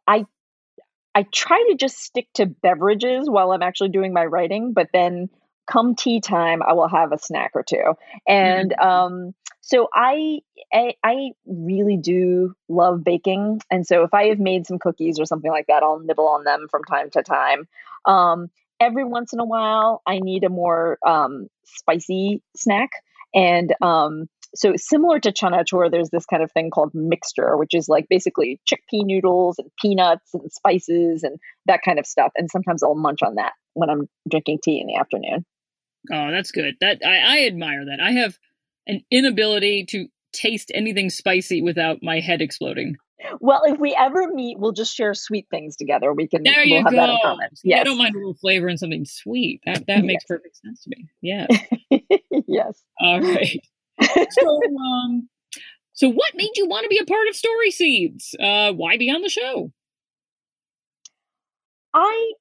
I 0.07 0.25
I 1.13 1.23
try 1.23 1.65
to 1.69 1.75
just 1.75 1.99
stick 1.99 2.27
to 2.35 2.45
beverages 2.45 3.29
while 3.29 3.51
I'm 3.51 3.63
actually 3.63 3.89
doing 3.89 4.13
my 4.13 4.25
writing, 4.25 4.73
but 4.73 4.89
then 4.93 5.29
come 5.67 5.95
tea 5.95 6.19
time, 6.19 6.61
I 6.61 6.73
will 6.73 6.87
have 6.87 7.11
a 7.11 7.17
snack 7.17 7.51
or 7.53 7.63
two. 7.63 7.93
And 8.27 8.71
mm-hmm. 8.71 8.87
um, 8.87 9.35
so 9.61 9.87
I, 9.93 10.39
I, 10.73 10.95
I 11.03 11.31
really 11.45 11.97
do 11.97 12.55
love 12.67 13.03
baking, 13.03 13.61
and 13.69 13.85
so 13.85 14.03
if 14.03 14.13
I 14.13 14.25
have 14.25 14.39
made 14.39 14.65
some 14.65 14.79
cookies 14.79 15.19
or 15.19 15.25
something 15.25 15.51
like 15.51 15.67
that, 15.67 15.83
I'll 15.83 15.99
nibble 15.99 16.27
on 16.27 16.43
them 16.43 16.67
from 16.69 16.83
time 16.83 17.09
to 17.11 17.23
time. 17.23 17.67
Um, 18.05 18.49
every 18.79 19.05
once 19.05 19.33
in 19.33 19.39
a 19.39 19.45
while, 19.45 20.01
I 20.05 20.19
need 20.19 20.43
a 20.43 20.49
more 20.49 20.97
um, 21.05 21.47
spicy 21.65 22.41
snack, 22.55 22.89
and 23.33 23.73
um, 23.81 24.27
so 24.55 24.73
similar 24.75 25.19
to 25.19 25.31
chanachur, 25.31 25.89
there's 25.89 26.09
this 26.09 26.25
kind 26.25 26.43
of 26.43 26.51
thing 26.51 26.69
called 26.69 26.91
mixture, 26.93 27.57
which 27.57 27.73
is 27.73 27.87
like 27.87 28.07
basically 28.09 28.59
chickpea 28.71 29.05
noodles 29.05 29.57
and 29.59 29.69
peanuts 29.81 30.33
and 30.33 30.51
spices 30.51 31.23
and 31.23 31.39
that 31.67 31.81
kind 31.83 31.99
of 31.99 32.05
stuff. 32.05 32.31
And 32.35 32.49
sometimes 32.51 32.83
I'll 32.83 32.95
munch 32.95 33.21
on 33.23 33.35
that 33.35 33.53
when 33.73 33.89
I'm 33.89 34.09
drinking 34.29 34.59
tea 34.63 34.81
in 34.81 34.87
the 34.87 34.95
afternoon. 34.95 35.45
Oh, 36.11 36.31
that's 36.31 36.51
good. 36.51 36.75
That 36.81 36.99
I, 37.05 37.43
I 37.43 37.45
admire 37.45 37.85
that. 37.85 37.99
I 38.01 38.11
have 38.11 38.37
an 38.87 39.01
inability 39.11 39.85
to 39.89 40.07
taste 40.33 40.71
anything 40.73 41.09
spicy 41.09 41.61
without 41.61 41.99
my 42.01 42.19
head 42.19 42.41
exploding. 42.41 42.97
Well, 43.39 43.61
if 43.65 43.79
we 43.79 43.95
ever 43.97 44.27
meet, 44.33 44.57
we'll 44.59 44.71
just 44.71 44.95
share 44.95 45.13
sweet 45.13 45.45
things 45.51 45.75
together. 45.75 46.11
We 46.11 46.27
can. 46.27 46.41
There 46.43 46.63
you 46.63 46.75
we'll 46.75 46.83
have 46.85 46.91
go. 46.91 46.97
That 46.97 47.09
in 47.09 47.19
common. 47.21 47.49
Yes. 47.63 47.81
I 47.81 47.83
don't 47.83 47.97
mind 47.99 48.15
a 48.15 48.17
little 48.17 48.33
flavor 48.33 48.67
and 48.67 48.79
something 48.79 49.05
sweet. 49.05 49.61
That 49.65 49.85
that 49.87 50.03
makes 50.03 50.23
yes. 50.23 50.27
perfect 50.27 50.57
sense 50.57 50.83
to 50.83 50.89
me. 50.89 51.09
Yeah. 51.21 51.47
yes. 52.47 52.81
All 52.99 53.21
right. 53.21 53.59
So, 54.01 54.59
um, 54.79 55.29
so 55.93 56.09
what 56.09 56.31
made 56.35 56.51
you 56.55 56.67
want 56.67 56.83
to 56.83 56.89
be 56.89 56.97
a 56.97 57.05
part 57.05 57.27
of 57.27 57.35
Story 57.35 57.71
Seeds? 57.71 58.35
Uh, 58.39 58.73
why 58.73 58.97
be 58.97 59.09
on 59.09 59.21
the 59.21 59.29
show? 59.29 59.71
I 61.93 62.33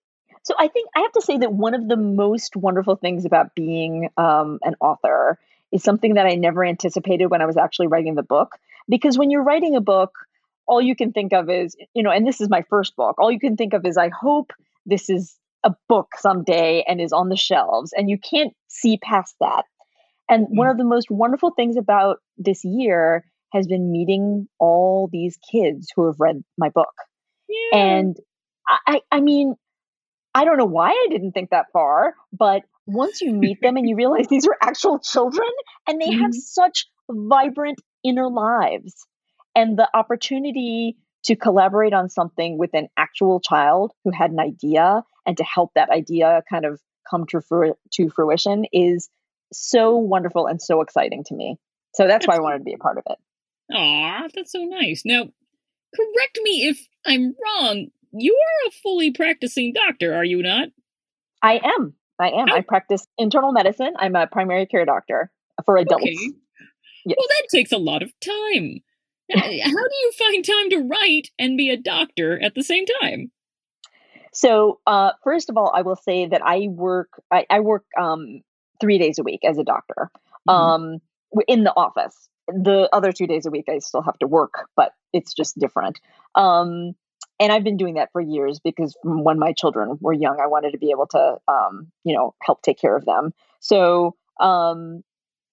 so 0.43 0.55
I 0.59 0.69
think 0.69 0.89
I 0.97 1.01
have 1.01 1.13
to 1.13 1.21
say 1.21 1.39
that 1.39 1.53
one 1.53 1.75
of 1.75 1.89
the 1.89 1.97
most 1.97 2.57
wonderful 2.57 2.97
things 2.97 3.25
about 3.25 3.55
being 3.55 4.09
um, 4.17 4.59
an 4.63 4.75
author 4.81 5.39
is 5.73 5.83
something 5.83 6.15
that 6.15 6.27
I 6.27 6.35
never 6.35 6.65
anticipated 6.65 7.27
when 7.27 7.43
I 7.43 7.47
was 7.47 7.57
actually 7.57 7.89
writing 7.89 8.15
the 8.15 8.23
book. 8.23 8.57
Because 8.89 9.19
when 9.19 9.31
you're 9.31 9.43
writing 9.43 9.77
a 9.77 9.81
book, 9.81 10.13
all 10.67 10.81
you 10.81 10.97
can 10.97 11.13
think 11.13 11.33
of 11.33 11.49
is, 11.49 11.77
you 11.95 12.03
know, 12.03 12.11
and 12.11 12.27
this 12.27 12.41
is 12.41 12.49
my 12.49 12.63
first 12.63 12.97
book, 12.97 13.17
all 13.19 13.31
you 13.31 13.41
can 13.41 13.57
think 13.57 13.73
of 13.73 13.85
is, 13.85 13.97
I 13.97 14.09
hope 14.09 14.53
this 14.87 15.11
is 15.11 15.37
a 15.65 15.75
book 15.89 16.09
someday 16.17 16.85
and 16.89 17.01
is 17.01 17.13
on 17.13 17.29
the 17.29 17.37
shelves. 17.37 17.93
And 17.97 18.09
you 18.09 18.19
can't 18.19 18.55
see 18.69 18.97
past 18.97 19.35
that. 19.41 19.65
And 20.31 20.47
mm-hmm. 20.47 20.57
one 20.57 20.69
of 20.69 20.79
the 20.79 20.85
most 20.85 21.11
wonderful 21.11 21.51
things 21.51 21.77
about 21.77 22.19
this 22.39 22.65
year 22.65 23.25
has 23.53 23.67
been 23.67 23.91
meeting 23.91 24.49
all 24.59 25.09
these 25.13 25.39
kids 25.51 25.89
who 25.95 26.07
have 26.07 26.21
read 26.21 26.43
my 26.57 26.69
book. 26.69 26.95
Yeah. 27.49 27.79
And 27.79 28.17
I, 28.87 29.01
I 29.11 29.21
mean, 29.21 29.57
I 30.35 30.45
don't 30.45 30.57
know 30.57 30.67
why 30.67 30.91
I 30.91 31.07
didn't 31.11 31.33
think 31.33 31.51
that 31.51 31.67
far, 31.73 32.15
but 32.33 32.63
once 32.87 33.21
you 33.21 33.33
meet 33.33 33.61
them 33.61 33.77
and 33.77 33.89
you 33.89 33.97
realize 33.97 34.29
these 34.29 34.47
are 34.47 34.57
actual 34.63 35.01
children 35.01 35.49
and 35.89 36.01
they 36.01 36.11
mm-hmm. 36.11 36.23
have 36.23 36.35
such 36.35 36.87
vibrant 37.11 37.81
inner 38.05 38.29
lives 38.29 39.07
and 39.57 39.77
the 39.77 39.89
opportunity 39.95 40.97
to 41.25 41.37
collaborate 41.37 41.93
on 41.93 42.09
something 42.09 42.57
with 42.57 42.71
an 42.73 42.89
actual 42.97 43.41
child 43.41 43.93
who 44.05 44.11
had 44.11 44.31
an 44.31 44.41
idea 44.41 45.03
and 45.27 45.37
to 45.37 45.45
help 45.45 45.73
that 45.75 45.91
idea 45.91 46.43
kind 46.49 46.65
of 46.65 46.81
come 47.09 47.27
to, 47.27 47.43
to 47.93 48.11
fruition 48.11 48.65
is 48.73 49.09
so 49.53 49.97
wonderful 49.97 50.47
and 50.47 50.61
so 50.61 50.81
exciting 50.81 51.25
to 51.25 51.35
me. 51.35 51.57
So 51.95 52.07
that's, 52.07 52.27
that's 52.27 52.29
why 52.29 52.37
I 52.37 52.41
wanted 52.41 52.59
to 52.59 52.65
be 52.65 52.75
a 52.75 52.79
part 52.79 52.99
of 52.99 53.05
it. 53.09 53.19
Aw, 53.75 54.29
that's 54.35 54.53
so 54.53 54.65
nice. 54.65 55.03
Now, 55.05 55.23
correct 55.95 56.39
me 56.43 56.67
if 56.69 56.87
I'm 57.07 57.35
wrong 57.43 57.89
you 58.13 58.35
are 58.35 58.69
a 58.69 58.73
fully 58.83 59.13
practicing 59.13 59.73
doctor, 59.73 60.15
are 60.15 60.25
you 60.25 60.43
not? 60.43 60.69
I 61.43 61.61
am. 61.63 61.95
I 62.19 62.31
am. 62.31 62.53
I 62.53 62.61
practice 62.61 63.07
internal 63.17 63.53
medicine. 63.53 63.95
I'm 63.97 64.15
a 64.15 64.27
primary 64.27 64.67
care 64.67 64.85
doctor 64.85 65.31
for 65.65 65.77
adults. 65.77 66.03
Okay. 66.03 66.17
Yes. 67.07 67.17
Well, 67.17 67.27
that 67.29 67.49
takes 67.51 67.73
a 67.73 67.79
lot 67.79 68.03
of 68.03 68.13
time. 68.21 68.81
How 69.35 69.49
do 69.49 69.55
you 69.55 70.13
find 70.19 70.45
time 70.45 70.71
to 70.71 70.89
write 70.89 71.31
and 71.39 71.57
be 71.57 71.71
a 71.71 71.77
doctor 71.77 72.39
at 72.43 72.55
the 72.55 72.63
same 72.63 72.85
time? 73.01 73.31
So, 74.33 74.81
uh, 74.87 75.13
first 75.25 75.49
of 75.49 75.57
all, 75.57 75.73
I 75.75 75.83
will 75.83 75.97
say 75.97 76.27
that 76.27 76.43
I 76.45 76.69
work. 76.69 77.09
I, 77.31 77.47
I 77.49 77.61
work 77.61 77.85
um, 77.99 78.43
three 78.81 78.99
days 78.99 79.19
a 79.19 79.23
week 79.23 79.41
as 79.45 79.59
a 79.59 79.65
doctor 79.65 80.11
mm-hmm. 80.49 80.51
um, 80.51 80.99
in 81.49 81.65
the 81.65 81.75
office. 81.75 82.29
The 82.49 82.89
other 82.93 83.13
two 83.13 83.27
days 83.27 83.47
a 83.47 83.51
week, 83.51 83.67
I 83.69 83.79
still 83.79 84.03
have 84.03 84.19
to 84.19 84.27
work, 84.27 84.69
but 84.75 84.93
it's 85.13 85.35
just 85.35 85.59
different. 85.59 86.01
Um, 86.35 86.95
and 87.39 87.53
I've 87.53 87.65
been 87.65 87.79
doing 87.79 87.95
that 87.95 88.11
for 88.13 88.21
years 88.21 88.61
because 88.61 88.97
when 89.03 89.39
my 89.39 89.53
children 89.53 89.97
were 90.01 90.13
young, 90.13 90.41
I 90.41 90.47
wanted 90.47 90.73
to 90.73 90.79
be 90.79 90.91
able 90.91 91.07
to, 91.09 91.37
um, 91.49 91.91
you 92.05 92.15
know, 92.15 92.35
help 92.43 92.63
take 92.63 92.79
care 92.79 92.95
of 92.95 93.07
them. 93.07 93.33
So 93.61 94.17
um, 94.41 95.03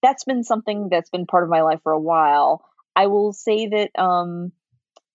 that's 0.02 0.24
been 0.24 0.44
something 0.44 0.88
that's 0.90 1.10
been 1.10 1.26
part 1.26 1.44
of 1.44 1.50
my 1.50 1.62
life 1.62 1.80
for 1.82 1.92
a 1.92 2.00
while. 2.00 2.64
I 2.94 3.06
will 3.06 3.32
say 3.32 3.68
that 3.68 3.90
um, 3.98 4.52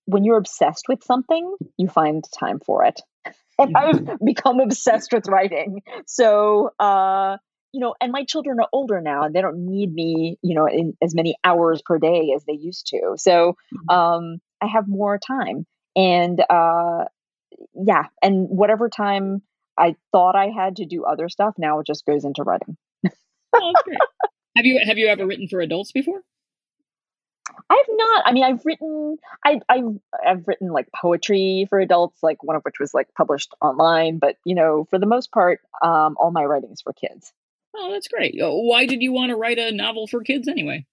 when 0.06 0.24
you're 0.24 0.38
obsessed 0.38 0.86
with 0.88 1.04
something, 1.04 1.56
you 1.78 1.88
find 1.88 2.24
time 2.38 2.60
for 2.60 2.86
it. 2.86 3.02
And 3.60 3.78
I've 3.78 4.18
become 4.26 4.60
obsessed 4.60 5.14
with 5.14 5.28
writing. 5.28 5.84
So, 6.08 6.72
uh, 6.80 7.38
you 7.74 7.80
know, 7.80 7.96
and 8.00 8.12
my 8.12 8.24
children 8.24 8.60
are 8.60 8.70
older 8.72 9.02
now 9.02 9.24
and 9.24 9.36
they 9.36 9.42
don't 9.42 9.66
need 9.66 9.94
me, 9.94 10.38
you 10.42 10.56
know, 10.56 10.68
in 10.68 10.96
as 11.02 11.14
many 11.16 11.36
hours 11.44 11.82
per 11.84 11.98
day 11.98 12.32
as 12.36 12.44
they 12.46 12.54
used 12.54 12.88
to. 12.88 13.16
So, 13.18 13.56
mm-hmm. 13.74 13.90
um, 13.90 14.42
I 14.62 14.68
have 14.68 14.88
more 14.88 15.18
time 15.18 15.66
and 15.96 16.40
uh, 16.40 17.06
yeah, 17.74 18.04
and 18.22 18.48
whatever 18.50 18.90
time 18.90 19.42
I 19.78 19.96
thought 20.12 20.36
I 20.36 20.48
had 20.48 20.78
to 20.78 20.86
do 20.86 21.04
other 21.04 21.30
stuff, 21.30 21.56
now 21.58 21.80
it 21.80 21.88
just 21.88 22.06
goes 22.06 22.26
into 22.26 22.44
writing. 22.44 22.78
oh. 23.54 23.74
Have 24.56 24.66
you 24.66 24.80
have 24.86 24.98
you 24.98 25.08
ever 25.08 25.26
written 25.26 25.48
for 25.48 25.62
adults 25.62 25.92
before? 25.92 26.22
I've 27.70 27.86
not. 27.90 28.24
I 28.26 28.32
mean, 28.32 28.44
I've 28.44 28.66
written. 28.66 29.18
I 29.44 29.60
I 29.68 29.82
I've 30.26 30.48
written 30.48 30.70
like 30.70 30.90
poetry 30.96 31.66
for 31.70 31.80
adults, 31.80 32.22
like 32.22 32.44
one 32.44 32.56
of 32.56 32.62
which 32.64 32.80
was 32.80 32.94
like 32.94 33.08
published 33.16 33.54
online. 33.62 34.20
But 34.20 34.38
you 34.46 34.56
know, 34.56 34.86
for 34.90 35.00
the 35.00 35.06
most 35.06 35.32
part, 35.32 35.60
um, 35.82 36.16
all 36.20 36.32
my 36.32 36.44
writing 36.44 36.72
is 36.72 36.82
for 36.82 36.94
kids. 36.94 37.34
Oh, 37.76 37.92
that's 37.92 38.08
great. 38.08 38.40
Uh, 38.42 38.52
why 38.52 38.86
did 38.86 39.02
you 39.02 39.12
want 39.12 39.30
to 39.30 39.36
write 39.36 39.60
a 39.60 39.72
novel 39.72 40.08
for 40.08 40.22
kids 40.22 40.48
anyway? 40.48 40.86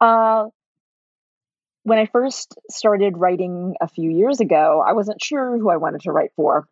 Uh, 0.00 0.46
when 1.84 1.98
I 1.98 2.06
first 2.06 2.54
started 2.70 3.16
writing 3.16 3.74
a 3.80 3.88
few 3.88 4.10
years 4.10 4.40
ago, 4.40 4.82
I 4.86 4.92
wasn't 4.92 5.22
sure 5.22 5.58
who 5.58 5.70
I 5.70 5.76
wanted 5.76 6.02
to 6.02 6.12
write 6.12 6.30
for. 6.36 6.68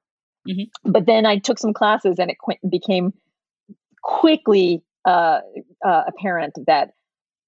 Mm-hmm. 0.48 0.90
But 0.90 1.06
then 1.06 1.26
I 1.26 1.38
took 1.38 1.58
some 1.58 1.74
classes 1.74 2.18
and 2.18 2.30
it 2.30 2.36
qu- 2.38 2.68
became 2.68 3.12
quickly 4.02 4.82
uh, 5.04 5.40
uh, 5.84 6.02
apparent 6.06 6.54
that 6.66 6.90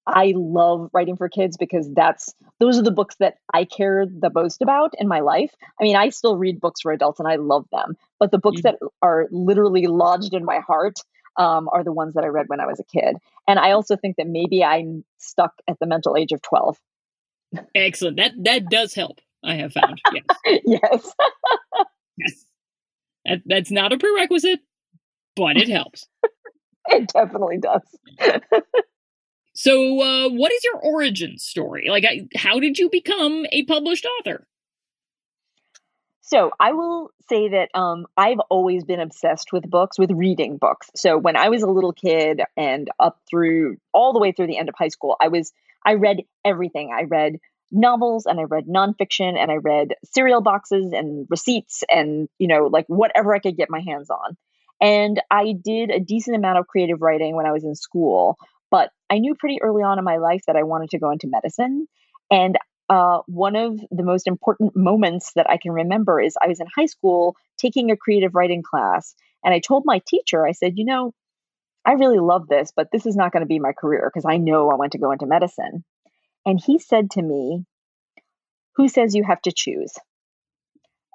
I 0.05 0.33
love 0.35 0.89
writing 0.93 1.15
for 1.15 1.29
kids 1.29 1.55
because 1.57 1.89
that's 1.93 2.33
those 2.59 2.77
are 2.77 2.83
the 2.83 2.91
books 2.91 3.15
that 3.19 3.35
I 3.53 3.63
care 3.63 4.05
the 4.05 4.29
most 4.33 4.61
about 4.61 4.93
in 4.97 5.07
my 5.07 5.21
life. 5.21 5.51
I 5.79 5.83
mean, 5.83 5.95
I 5.95 6.09
still 6.09 6.37
read 6.37 6.59
books 6.59 6.81
for 6.81 6.91
adults 6.91 7.19
and 7.19 7.27
I 7.27 7.37
love 7.37 7.65
them, 7.71 7.95
but 8.19 8.31
the 8.31 8.37
books 8.37 8.61
mm-hmm. 8.61 8.75
that 8.81 8.89
are 9.01 9.27
literally 9.31 9.87
lodged 9.87 10.33
in 10.33 10.43
my 10.43 10.59
heart 10.59 10.95
um, 11.37 11.69
are 11.71 11.83
the 11.83 11.91
ones 11.91 12.13
that 12.13 12.23
I 12.23 12.27
read 12.27 12.47
when 12.47 12.59
I 12.59 12.65
was 12.65 12.79
a 12.79 12.83
kid. 12.83 13.17
And 13.47 13.59
I 13.59 13.71
also 13.71 13.95
think 13.95 14.17
that 14.17 14.27
maybe 14.27 14.63
I'm 14.63 15.03
stuck 15.17 15.53
at 15.67 15.79
the 15.79 15.85
mental 15.85 16.15
age 16.15 16.31
of 16.31 16.41
12 16.41 16.77
Excellent. 17.75 18.17
That 18.17 18.31
that 18.43 18.69
does 18.69 18.93
help. 18.93 19.19
I 19.43 19.55
have 19.55 19.73
found. 19.73 20.01
Yes. 20.13 20.23
yes. 20.65 21.13
yes. 22.17 22.45
That, 23.25 23.41
that's 23.45 23.71
not 23.71 23.93
a 23.93 23.97
prerequisite, 23.97 24.59
but 25.35 25.57
it 25.57 25.69
helps. 25.69 26.07
it 26.87 27.09
definitely 27.13 27.57
does. 27.57 27.81
so, 29.53 30.01
uh, 30.01 30.29
what 30.29 30.51
is 30.51 30.63
your 30.63 30.77
origin 30.77 31.37
story? 31.37 31.87
Like, 31.89 32.05
how 32.35 32.59
did 32.59 32.77
you 32.77 32.89
become 32.89 33.45
a 33.51 33.63
published 33.63 34.05
author? 34.19 34.47
So 36.33 36.49
I 36.59 36.71
will 36.71 37.11
say 37.29 37.49
that 37.49 37.69
um, 37.75 38.07
I've 38.17 38.39
always 38.49 38.83
been 38.83 38.99
obsessed 38.99 39.53
with 39.53 39.69
books, 39.69 39.99
with 39.99 40.09
reading 40.09 40.57
books. 40.57 40.89
So 40.95 41.15
when 41.15 41.35
I 41.35 41.49
was 41.49 41.61
a 41.61 41.69
little 41.69 41.93
kid 41.93 42.41
and 42.57 42.89
up 42.99 43.19
through 43.29 43.77
all 43.93 44.13
the 44.13 44.19
way 44.19 44.31
through 44.31 44.47
the 44.47 44.57
end 44.57 44.67
of 44.67 44.73
high 44.75 44.87
school, 44.87 45.15
I 45.21 45.27
was 45.27 45.53
I 45.85 45.93
read 45.93 46.23
everything. 46.43 46.91
I 46.91 47.03
read 47.03 47.33
novels 47.71 48.25
and 48.25 48.39
I 48.39 48.43
read 48.43 48.65
nonfiction 48.65 49.37
and 49.37 49.51
I 49.51 49.57
read 49.57 49.93
cereal 50.05 50.41
boxes 50.41 50.91
and 50.91 51.27
receipts 51.29 51.83
and, 51.87 52.27
you 52.39 52.47
know, 52.47 52.65
like 52.65 52.85
whatever 52.87 53.35
I 53.35 53.39
could 53.39 53.55
get 53.55 53.69
my 53.69 53.81
hands 53.81 54.09
on. 54.09 54.35
And 54.81 55.21
I 55.29 55.53
did 55.63 55.91
a 55.91 55.99
decent 55.99 56.35
amount 56.35 56.57
of 56.57 56.65
creative 56.65 56.99
writing 56.99 57.35
when 57.35 57.45
I 57.45 57.51
was 57.51 57.63
in 57.63 57.75
school, 57.75 58.37
but 58.71 58.89
I 59.07 59.19
knew 59.19 59.35
pretty 59.35 59.61
early 59.61 59.83
on 59.83 59.99
in 59.99 60.03
my 60.03 60.17
life 60.17 60.41
that 60.47 60.55
I 60.55 60.63
wanted 60.63 60.89
to 60.91 60.99
go 60.99 61.11
into 61.11 61.27
medicine. 61.27 61.87
And 62.31 62.57
uh, 62.93 63.21
one 63.25 63.55
of 63.55 63.79
the 63.89 64.03
most 64.03 64.27
important 64.27 64.75
moments 64.75 65.33
that 65.33 65.49
I 65.49 65.57
can 65.57 65.71
remember 65.71 66.21
is 66.21 66.35
I 66.39 66.47
was 66.47 66.59
in 66.59 66.67
high 66.75 66.85
school 66.85 67.35
taking 67.57 67.89
a 67.89 67.97
creative 67.97 68.35
writing 68.35 68.61
class. 68.61 69.15
And 69.43 69.51
I 69.51 69.59
told 69.59 69.81
my 69.83 69.99
teacher, 70.07 70.45
I 70.45 70.51
said, 70.51 70.73
you 70.77 70.85
know, 70.85 71.11
I 71.83 71.93
really 71.93 72.19
love 72.19 72.47
this, 72.47 72.71
but 72.75 72.89
this 72.91 73.07
is 73.07 73.15
not 73.15 73.31
going 73.31 73.41
to 73.41 73.47
be 73.47 73.57
my 73.57 73.71
career 73.73 74.11
because 74.13 74.25
I 74.29 74.37
know 74.37 74.69
I 74.69 74.75
want 74.75 74.91
to 74.91 74.99
go 74.99 75.11
into 75.11 75.25
medicine. 75.25 75.83
And 76.45 76.61
he 76.63 76.77
said 76.77 77.09
to 77.11 77.21
me, 77.23 77.65
Who 78.75 78.87
says 78.87 79.15
you 79.15 79.23
have 79.23 79.41
to 79.41 79.51
choose? 79.51 79.93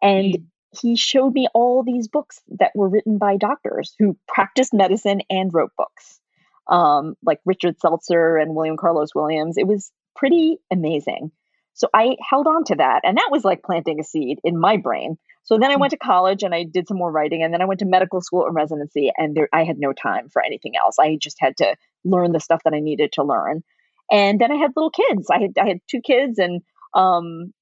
And 0.03 0.35
mm. 0.35 0.45
he 0.83 0.97
showed 0.97 1.33
me 1.33 1.47
all 1.55 1.85
these 1.85 2.09
books 2.09 2.41
that 2.59 2.73
were 2.75 2.89
written 2.89 3.19
by 3.19 3.37
doctors 3.37 3.95
who 4.01 4.19
practiced 4.27 4.75
medicine 4.75 5.23
and 5.31 5.55
wrote 5.55 5.71
books, 5.79 6.19
um, 6.67 7.15
like 7.25 7.39
Richard 7.45 7.79
Seltzer 7.79 8.37
and 8.37 8.57
William 8.57 8.77
Carlos 8.77 9.15
Williams. 9.15 9.59
It 9.59 9.67
was 9.67 9.93
pretty 10.17 10.59
amazing. 10.73 11.31
So 11.79 11.89
I 11.95 12.17
held 12.29 12.47
on 12.47 12.65
to 12.65 12.75
that, 12.77 13.01
and 13.05 13.17
that 13.17 13.29
was 13.31 13.45
like 13.45 13.63
planting 13.63 14.01
a 14.01 14.05
seed 14.05 14.39
in 14.45 14.59
my 14.59 14.77
brain. 14.77 15.17
So 15.45 15.59
then 15.59 15.71
I 15.71 15.75
hmm. 15.75 15.81
went 15.81 15.93
to 15.93 15.97
college 15.97 16.43
and 16.43 16.55
I 16.55 16.65
did 16.65 16.89
some 16.89 16.99
more 16.99 17.11
writing, 17.11 17.43
and 17.43 17.55
then 17.55 17.63
I 17.63 17.65
went 17.65 17.81
to 17.81 17.87
medical 17.87 18.21
school 18.21 18.45
and 18.47 18.55
residency, 18.55 19.11
and 19.17 19.35
there, 19.35 19.49
I 19.53 19.65
had 19.65 19.79
no 19.79 19.93
time 19.93 20.29
for 20.29 20.45
anything 20.45 20.75
else. 20.77 20.99
I 20.99 21.17
just 21.21 21.37
had 21.41 21.57
to 21.59 21.77
learn 22.05 22.33
the 22.33 22.41
stuff 22.41 22.61
that 22.65 22.75
I 22.75 22.81
needed 22.81 23.13
to 23.13 23.25
learn. 23.25 23.63
And 24.11 24.41
then 24.41 24.53
I 24.53 24.57
had 24.57 24.73
little 24.77 24.91
kids. 24.91 25.31
I 25.31 25.41
had 25.41 25.53
I 25.59 25.69
had 25.69 25.79
two 25.89 26.01
kids, 26.01 26.39
and 26.39 26.63
um, 26.95 27.53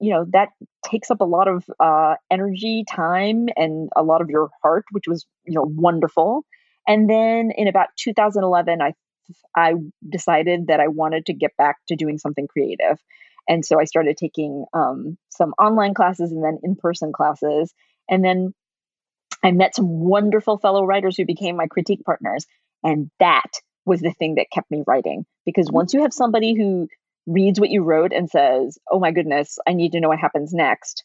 you 0.00 0.12
know 0.12 0.26
that 0.32 0.50
takes 0.84 1.10
up 1.10 1.20
a 1.20 1.24
lot 1.24 1.48
of 1.48 1.64
uh, 1.80 2.14
energy 2.30 2.84
time 2.88 3.48
and 3.56 3.88
a 3.96 4.02
lot 4.02 4.20
of 4.20 4.30
your 4.30 4.50
heart 4.62 4.84
which 4.92 5.08
was 5.08 5.26
you 5.44 5.54
know 5.54 5.66
wonderful 5.68 6.44
and 6.86 7.08
then 7.08 7.50
in 7.56 7.68
about 7.68 7.88
2011 7.98 8.80
i 8.82 8.92
i 9.56 9.74
decided 10.08 10.68
that 10.68 10.80
i 10.80 10.88
wanted 10.88 11.26
to 11.26 11.34
get 11.34 11.56
back 11.56 11.76
to 11.88 11.96
doing 11.96 12.18
something 12.18 12.46
creative 12.46 12.98
and 13.48 13.64
so 13.64 13.80
i 13.80 13.84
started 13.84 14.16
taking 14.16 14.64
um, 14.72 15.16
some 15.30 15.52
online 15.58 15.94
classes 15.94 16.32
and 16.32 16.44
then 16.44 16.58
in-person 16.62 17.12
classes. 17.12 17.72
And 18.08 18.24
then 18.24 18.54
i 19.42 19.50
met 19.50 19.74
some 19.74 19.88
wonderful 19.88 20.58
fellow 20.58 20.84
writers 20.84 21.16
who 21.16 21.24
became 21.24 21.56
my 21.56 21.66
critique 21.66 22.04
partners. 22.04 22.46
And 22.82 23.10
that 23.20 23.50
was 23.84 24.00
the 24.00 24.12
thing 24.12 24.34
that 24.34 24.50
kept 24.52 24.70
me 24.70 24.82
writing. 24.86 25.24
Because 25.44 25.70
once 25.70 25.94
you 25.94 26.02
have 26.02 26.12
somebody 26.12 26.54
who 26.54 26.88
reads 27.26 27.58
what 27.58 27.70
you 27.70 27.82
wrote 27.82 28.12
and 28.12 28.30
says, 28.30 28.78
"Oh 28.90 29.00
my 29.00 29.10
goodness, 29.10 29.58
I 29.66 29.72
need 29.72 29.92
to 29.92 30.00
know 30.00 30.08
what 30.08 30.18
happens 30.18 30.52
next," 30.52 31.04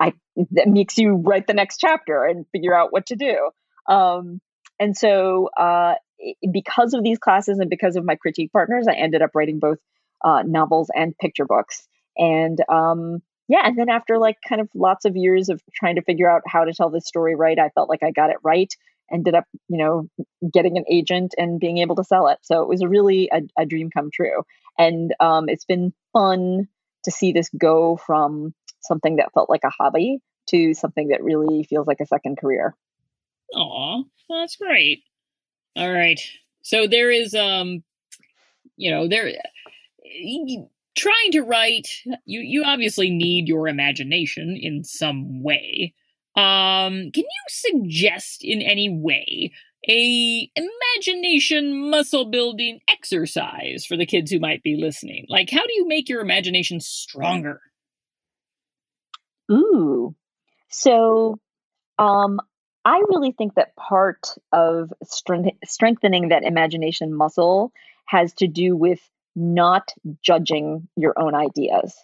I 0.00 0.12
that 0.52 0.68
makes 0.68 0.98
you 0.98 1.16
write 1.16 1.46
the 1.46 1.54
next 1.54 1.78
chapter 1.78 2.24
and 2.24 2.46
figure 2.52 2.74
out 2.74 2.92
what 2.92 3.06
to 3.06 3.16
do. 3.16 3.50
Um, 3.88 4.40
and 4.80 4.96
so, 4.96 5.48
uh, 5.56 5.94
because 6.50 6.94
of 6.94 7.02
these 7.02 7.18
classes 7.18 7.58
and 7.58 7.70
because 7.70 7.96
of 7.96 8.04
my 8.04 8.16
critique 8.16 8.52
partners, 8.52 8.86
I 8.88 8.94
ended 8.94 9.22
up 9.22 9.30
writing 9.34 9.58
both 9.58 9.78
uh, 10.22 10.42
novels 10.44 10.90
and 10.94 11.16
picture 11.18 11.44
books. 11.44 11.86
And 12.16 12.58
um, 12.68 13.22
yeah, 13.48 13.62
and 13.64 13.78
then 13.78 13.88
after 13.88 14.18
like 14.18 14.36
kind 14.48 14.60
of 14.60 14.68
lots 14.74 15.04
of 15.04 15.16
years 15.16 15.48
of 15.48 15.60
trying 15.74 15.96
to 15.96 16.02
figure 16.02 16.30
out 16.30 16.42
how 16.46 16.64
to 16.64 16.72
tell 16.72 16.90
this 16.90 17.06
story 17.06 17.34
right, 17.34 17.58
I 17.58 17.70
felt 17.70 17.88
like 17.88 18.02
I 18.02 18.10
got 18.10 18.30
it 18.30 18.36
right. 18.42 18.72
Ended 19.12 19.34
up, 19.34 19.44
you 19.68 19.78
know, 19.78 20.08
getting 20.50 20.78
an 20.78 20.84
agent 20.90 21.34
and 21.36 21.60
being 21.60 21.78
able 21.78 21.96
to 21.96 22.04
sell 22.04 22.28
it. 22.28 22.38
So 22.42 22.62
it 22.62 22.68
was 22.68 22.84
really 22.84 23.28
a, 23.30 23.42
a 23.60 23.66
dream 23.66 23.90
come 23.90 24.10
true. 24.12 24.44
And 24.78 25.14
um, 25.20 25.48
it's 25.48 25.66
been 25.66 25.92
fun 26.12 26.68
to 27.04 27.10
see 27.10 27.32
this 27.32 27.50
go 27.58 27.96
from 27.96 28.54
something 28.80 29.16
that 29.16 29.32
felt 29.34 29.50
like 29.50 29.64
a 29.64 29.70
hobby 29.70 30.20
to 30.48 30.74
something 30.74 31.08
that 31.08 31.22
really 31.22 31.64
feels 31.64 31.86
like 31.86 32.00
a 32.00 32.06
second 32.06 32.38
career. 32.38 32.74
Aw, 33.54 34.02
that's 34.28 34.56
great. 34.56 35.02
All 35.76 35.92
right. 35.92 36.20
So 36.62 36.86
there 36.86 37.10
is, 37.10 37.34
um, 37.34 37.82
you 38.76 38.90
know, 38.90 39.06
there, 39.06 39.32
trying 40.96 41.32
to 41.32 41.42
write, 41.42 41.88
you, 42.24 42.40
you 42.40 42.64
obviously 42.64 43.10
need 43.10 43.48
your 43.48 43.68
imagination 43.68 44.58
in 44.60 44.84
some 44.84 45.42
way. 45.42 45.94
Um, 46.36 47.10
can 47.12 47.24
you 47.24 47.44
suggest 47.48 48.42
in 48.42 48.60
any 48.60 48.88
way 48.88 49.52
a 49.88 50.50
imagination 50.56 51.90
muscle 51.90 52.24
building 52.26 52.80
exercise 52.88 53.84
for 53.84 53.96
the 53.96 54.06
kids 54.06 54.30
who 54.30 54.38
might 54.38 54.62
be 54.62 54.76
listening. 54.76 55.26
Like 55.28 55.50
how 55.50 55.66
do 55.66 55.74
you 55.74 55.86
make 55.86 56.08
your 56.08 56.20
imagination 56.20 56.80
stronger? 56.80 57.60
Ooh. 59.50 60.14
So 60.70 61.38
um 61.98 62.40
I 62.86 63.02
really 63.08 63.32
think 63.32 63.54
that 63.54 63.76
part 63.76 64.28
of 64.52 64.92
strength- 65.02 65.56
strengthening 65.64 66.28
that 66.28 66.44
imagination 66.44 67.14
muscle 67.14 67.72
has 68.06 68.32
to 68.34 68.46
do 68.46 68.76
with 68.76 69.00
not 69.34 69.92
judging 70.22 70.88
your 70.96 71.14
own 71.18 71.34
ideas. 71.34 71.94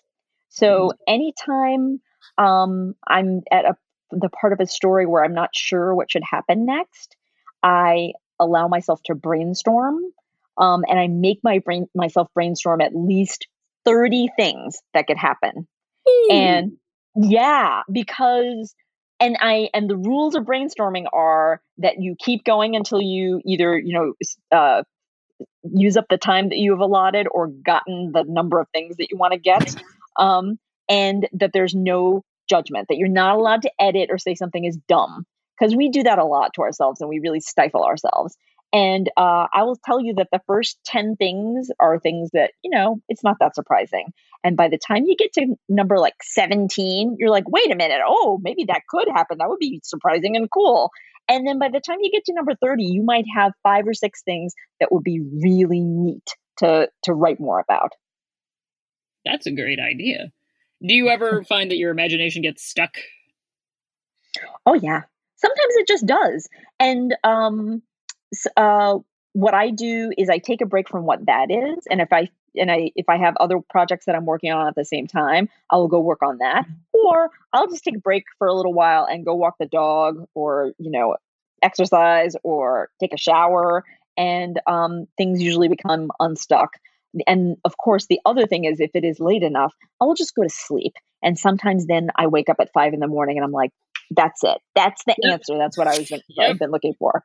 So 0.49 0.91
mm-hmm. 0.91 1.13
anytime 1.13 2.01
um, 2.39 2.95
I'm 3.07 3.43
at 3.51 3.65
a 3.65 3.77
the 4.13 4.29
part 4.29 4.53
of 4.53 4.59
a 4.61 4.67
story 4.67 5.07
where 5.07 5.25
I'm 5.25 5.35
not 5.35 5.51
sure 5.55 5.95
what 5.95 6.11
should 6.11 6.25
happen 6.29 6.67
next, 6.67 7.15
I 7.63 8.13
allow 8.41 8.67
myself 8.67 9.01
to 9.05 9.15
brainstorm 9.15 10.01
um, 10.59 10.85
and 10.89 10.99
I 10.99 11.09
make 11.09 11.41
my 11.43 11.61
brain 11.61 11.87
myself 11.95 12.29
brainstorm 12.35 12.81
at 12.81 12.95
least 12.95 13.47
30 13.85 14.29
things 14.37 14.79
that 14.95 15.07
could 15.07 15.17
happen. 15.17 15.67
And 16.31 16.73
yeah, 17.17 17.83
because 17.91 18.75
and 19.19 19.37
I 19.41 19.69
and 19.75 19.89
the 19.89 19.97
rules 19.97 20.35
of 20.35 20.45
brainstorming 20.45 21.07
are 21.13 21.61
that 21.79 22.01
you 22.01 22.17
keep 22.19 22.45
going 22.45 22.77
until 22.77 23.01
you 23.01 23.41
either, 23.45 23.79
you 23.79 23.95
know, 23.95 24.13
uh, 24.57 24.83
use 25.63 25.97
up 25.97 26.07
the 26.09 26.19
time 26.19 26.49
that 26.49 26.59
you 26.59 26.73
have 26.73 26.81
allotted 26.81 27.27
or 27.31 27.49
gotten 27.49 28.13
the 28.13 28.25
number 28.27 28.61
of 28.61 28.69
things 28.71 28.97
that 28.97 29.11
you 29.11 29.17
want 29.17 29.33
to 29.33 29.39
get. 29.39 29.75
Um, 30.17 30.59
and 30.89 31.29
that 31.35 31.53
there's 31.55 31.75
no 31.75 32.25
judgment, 32.49 32.89
that 32.89 32.97
you're 32.97 33.09
not 33.09 33.37
allowed 33.37 33.63
to 33.63 33.71
edit 33.81 34.11
or 34.11 34.19
say 34.19 34.35
something 34.35 34.65
is 34.65 34.77
dumb 34.89 35.25
because 35.59 35.75
we 35.75 35.89
do 35.89 36.03
that 36.03 36.19
a 36.19 36.25
lot 36.25 36.53
to 36.55 36.63
ourselves 36.63 37.01
and 37.01 37.09
we 37.09 37.21
really 37.21 37.41
stifle 37.41 37.85
ourselves. 37.85 38.37
And 38.73 39.11
uh, 39.17 39.47
I 39.53 39.65
will 39.65 39.79
tell 39.85 40.01
you 40.01 40.15
that 40.15 40.29
the 40.31 40.41
first 40.47 40.79
10 40.87 41.17
things 41.17 41.71
are 41.81 41.99
things 41.99 42.31
that, 42.33 42.53
you 42.63 42.71
know, 42.71 43.01
it's 43.09 43.25
not 43.25 43.37
that 43.41 43.55
surprising. 43.55 44.13
And 44.45 44.57
by 44.57 44.69
the 44.69 44.79
time 44.79 45.05
you 45.07 45.17
get 45.17 45.33
to 45.35 45.57
number 45.69 45.99
like 45.99 46.15
17, 46.23 47.17
you're 47.19 47.31
like, 47.31 47.49
wait 47.49 47.71
a 47.73 47.77
minute, 47.77 48.01
oh, 48.07 48.39
maybe 48.43 48.65
that 48.65 48.83
could 48.89 49.09
happen. 49.09 49.39
That 49.39 49.49
would 49.49 49.59
be 49.59 49.81
surprising 49.83 50.37
and 50.37 50.49
cool. 50.51 50.91
And 51.31 51.47
then 51.47 51.59
by 51.59 51.69
the 51.69 51.81
time 51.81 51.99
you 52.03 52.11
get 52.11 52.25
to 52.27 52.35
number 52.35 52.53
30, 52.61 52.83
you 52.83 53.03
might 53.03 53.25
have 53.35 53.53
five 53.63 53.87
or 53.87 53.95
six 53.95 54.23
things 54.23 54.53
that 54.81 54.93
would 54.93 55.05
be 55.05 55.21
really 55.21 55.81
neat 55.81 56.29
to, 56.59 56.91
to 57.05 57.15
write 57.15 57.41
more 57.41 57.61
about. 57.61 57.93
That's 59.25 59.47
a 59.47 59.53
great 59.53 59.79
idea. 59.79 60.33
Do 60.87 60.93
you 60.93 61.09
ever 61.09 61.43
find 61.49 61.71
that 61.71 61.77
your 61.77 61.91
imagination 61.91 62.43
gets 62.43 62.63
stuck? 62.63 62.97
Oh, 64.67 64.75
yeah 64.75 65.03
sometimes 65.41 65.75
it 65.77 65.89
just 65.89 66.07
does. 66.07 66.49
And 66.79 67.17
um, 67.25 67.83
uh, 68.57 68.99
what 69.33 69.55
I 69.55 69.71
do 69.71 70.13
is 70.17 70.29
I 70.29 70.39
take 70.39 70.61
a 70.61 70.67
break 70.67 70.89
from 70.89 71.05
what 71.05 71.27
that 71.27 71.51
is, 71.51 71.87
and 71.91 72.01
if 72.01 72.13
I 72.13 72.29
and 72.57 72.71
I 72.71 72.91
if 72.97 73.09
I 73.09 73.17
have 73.17 73.37
other 73.39 73.61
projects 73.71 74.07
that 74.07 74.15
I'm 74.15 74.27
working 74.27 74.53
on 74.53 74.67
at 74.67 74.75
the 74.75 74.85
same 74.85 75.07
time, 75.07 75.49
I 75.71 75.77
will 75.77 75.89
go 75.89 76.01
work 76.01 76.23
on 76.23 76.39
that, 76.39 76.65
mm-hmm. 76.65 76.90
Or 77.07 77.31
I'll 77.53 77.69
just 77.69 77.85
take 77.85 77.97
a 77.97 78.01
break 78.01 78.25
for 78.39 78.47
a 78.47 78.55
little 78.55 78.73
while 78.73 79.07
and 79.07 79.25
go 79.25 79.35
walk 79.35 79.57
the 79.59 79.67
dog, 79.67 80.25
or 80.35 80.73
you 80.79 80.91
know, 80.91 81.17
exercise, 81.63 82.35
or 82.43 82.91
take 83.01 83.13
a 83.13 83.19
shower, 83.19 83.85
and 84.17 84.61
um, 84.67 85.07
things 85.17 85.43
usually 85.43 85.69
become 85.69 86.11
unstuck. 86.21 86.71
And 87.27 87.57
of 87.65 87.77
course, 87.77 88.07
the 88.07 88.21
other 88.25 88.47
thing 88.47 88.65
is 88.65 88.81
if 88.81 88.91
it 88.95 89.05
is 89.05 89.19
late 89.19 89.43
enough, 89.43 89.75
I 90.01 90.05
will 90.05 90.15
just 90.15 90.35
go 90.35 90.43
to 90.43 90.49
sleep. 90.49 90.93
And 91.23 91.39
sometimes 91.39 91.87
then 91.87 92.11
I 92.17 92.29
wake 92.29 92.49
up 92.49 92.57
at 92.61 92.73
five 92.73 92.95
in 92.95 93.01
the 93.01 93.09
morning 93.09 93.37
and 93.37 93.45
I'm 93.45 93.53
like, 93.53 93.73
that's 94.11 94.43
it. 94.45 94.59
That's 94.75 95.03
the 95.05 95.17
yep. 95.23 95.35
answer. 95.35 95.59
That's 95.59 95.77
what 95.77 95.87
I 95.87 95.99
was 95.99 96.09
been, 96.09 96.21
yep. 96.29 96.51
I've 96.51 96.59
been 96.59 96.71
looking 96.71 96.95
for. 96.99 97.25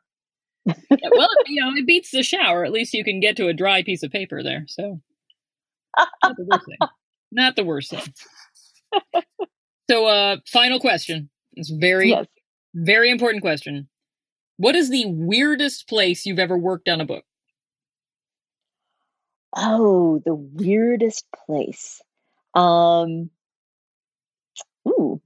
yeah, 0.65 0.73
well, 1.11 1.29
you 1.45 1.61
know, 1.61 1.71
it 1.75 1.85
beats 1.85 2.11
the 2.11 2.23
shower. 2.23 2.65
At 2.65 2.71
least 2.71 2.93
you 2.93 3.03
can 3.03 3.19
get 3.19 3.37
to 3.37 3.47
a 3.47 3.53
dry 3.53 3.83
piece 3.83 4.03
of 4.03 4.11
paper 4.11 4.41
there. 4.41 4.65
So, 4.67 5.01
not 6.23 6.35
the 6.37 6.45
worst 6.45 6.65
thing. 6.65 6.77
Not 7.31 7.55
the 7.57 7.65
worst 7.65 7.89
thing. 7.89 8.13
So, 9.89 10.07
uh, 10.07 10.37
final 10.47 10.79
question. 10.79 11.29
It's 11.53 11.69
very, 11.69 12.09
yes. 12.09 12.25
very 12.73 13.09
important 13.09 13.41
question. 13.41 13.87
What 14.57 14.75
is 14.75 14.89
the 14.89 15.05
weirdest 15.07 15.87
place 15.87 16.25
you've 16.25 16.39
ever 16.39 16.57
worked 16.57 16.87
on 16.89 17.01
a 17.01 17.05
book? 17.05 17.23
Oh, 19.55 20.21
the 20.25 20.35
weirdest 20.35 21.25
place. 21.45 22.01
Um, 22.53 23.29
ooh, 24.87 25.21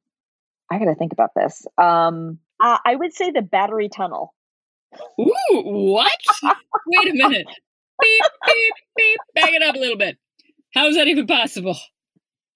I 0.69 0.77
got 0.77 0.85
to 0.85 0.95
think 0.95 1.13
about 1.13 1.31
this. 1.35 1.65
Um, 1.77 2.39
uh, 2.59 2.77
I 2.85 2.95
would 2.95 3.13
say 3.13 3.31
the 3.31 3.41
battery 3.41 3.89
tunnel. 3.89 4.33
Ooh, 5.19 5.31
what? 5.51 6.11
Wait 6.87 7.11
a 7.11 7.13
minute. 7.13 7.47
Beep, 8.01 8.23
beep, 8.45 8.73
beep. 8.95 9.19
Back 9.35 9.51
it 9.51 9.63
up 9.63 9.75
a 9.75 9.79
little 9.79 9.97
bit. 9.97 10.17
How 10.73 10.87
is 10.87 10.95
that 10.95 11.07
even 11.07 11.27
possible? 11.27 11.77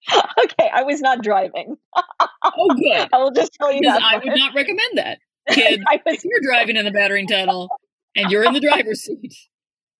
Okay, 0.44 0.70
I 0.72 0.82
was 0.82 1.00
not 1.00 1.22
driving. 1.22 1.76
oh, 1.96 2.74
good. 2.76 3.08
I 3.12 3.18
will 3.18 3.30
just 3.30 3.54
tell 3.54 3.72
you 3.72 3.80
that. 3.82 4.02
I 4.02 4.18
would 4.18 4.38
not 4.38 4.54
recommend 4.54 4.98
that. 4.98 5.18
Kids, 5.48 5.82
was... 5.88 6.00
if 6.06 6.24
you're 6.24 6.40
driving 6.42 6.76
in 6.76 6.84
the 6.84 6.90
battery 6.90 7.26
tunnel 7.26 7.68
and 8.14 8.30
you're 8.30 8.44
in 8.44 8.52
the 8.52 8.60
driver's 8.60 9.02
seat, 9.02 9.34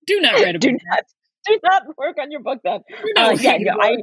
do 0.06 0.20
not 0.20 0.34
write 0.34 0.56
a 0.56 0.58
book. 0.58 0.60
Do 0.60 0.72
not, 0.72 1.04
do 1.46 1.60
not 1.62 1.82
work 1.96 2.16
on 2.20 2.30
your 2.30 2.40
book 2.40 2.60
then. 2.62 2.80
Uh, 3.16 3.36
yeah, 3.40 3.56
no, 3.58 3.76
I, 3.80 3.96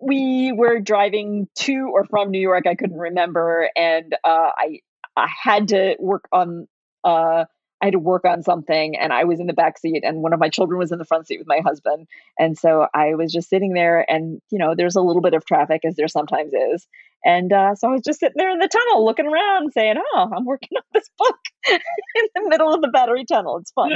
we 0.00 0.52
were 0.52 0.80
driving 0.80 1.48
to 1.60 1.90
or 1.92 2.04
from 2.04 2.30
New 2.30 2.40
York. 2.40 2.66
I 2.66 2.74
couldn't 2.74 2.98
remember, 2.98 3.68
and 3.74 4.14
uh, 4.24 4.50
I 4.56 4.80
I 5.16 5.28
had 5.42 5.68
to 5.68 5.96
work 5.98 6.28
on 6.32 6.66
uh, 7.04 7.44
I 7.82 7.86
had 7.86 7.92
to 7.92 7.98
work 7.98 8.24
on 8.24 8.44
something, 8.44 8.96
and 8.96 9.12
I 9.12 9.24
was 9.24 9.40
in 9.40 9.48
the 9.48 9.52
back 9.52 9.76
seat, 9.76 10.04
and 10.04 10.22
one 10.22 10.32
of 10.32 10.38
my 10.38 10.48
children 10.48 10.78
was 10.78 10.92
in 10.92 10.98
the 10.98 11.04
front 11.04 11.26
seat 11.26 11.38
with 11.38 11.48
my 11.48 11.60
husband, 11.64 12.06
and 12.38 12.56
so 12.56 12.86
I 12.94 13.16
was 13.16 13.32
just 13.32 13.50
sitting 13.50 13.74
there, 13.74 14.08
and 14.08 14.40
you 14.50 14.58
know, 14.58 14.74
there's 14.76 14.96
a 14.96 15.02
little 15.02 15.20
bit 15.20 15.34
of 15.34 15.44
traffic 15.44 15.84
as 15.84 15.96
there 15.96 16.08
sometimes 16.08 16.52
is, 16.52 16.86
And 17.24 17.52
uh, 17.52 17.74
so 17.74 17.88
I 17.88 17.92
was 17.92 18.02
just 18.04 18.20
sitting 18.20 18.34
there 18.36 18.50
in 18.50 18.58
the 18.58 18.68
tunnel 18.68 19.04
looking 19.04 19.26
around 19.26 19.72
saying, 19.72 19.94
oh, 20.14 20.30
I'm 20.34 20.44
working 20.44 20.70
on 20.76 20.82
this 20.92 21.08
book 21.18 21.36
in 21.70 21.78
the 22.34 22.48
middle 22.48 22.72
of 22.72 22.82
the 22.82 22.88
battery 22.88 23.24
tunnel. 23.24 23.58
It's 23.58 23.70
fun. 23.72 23.90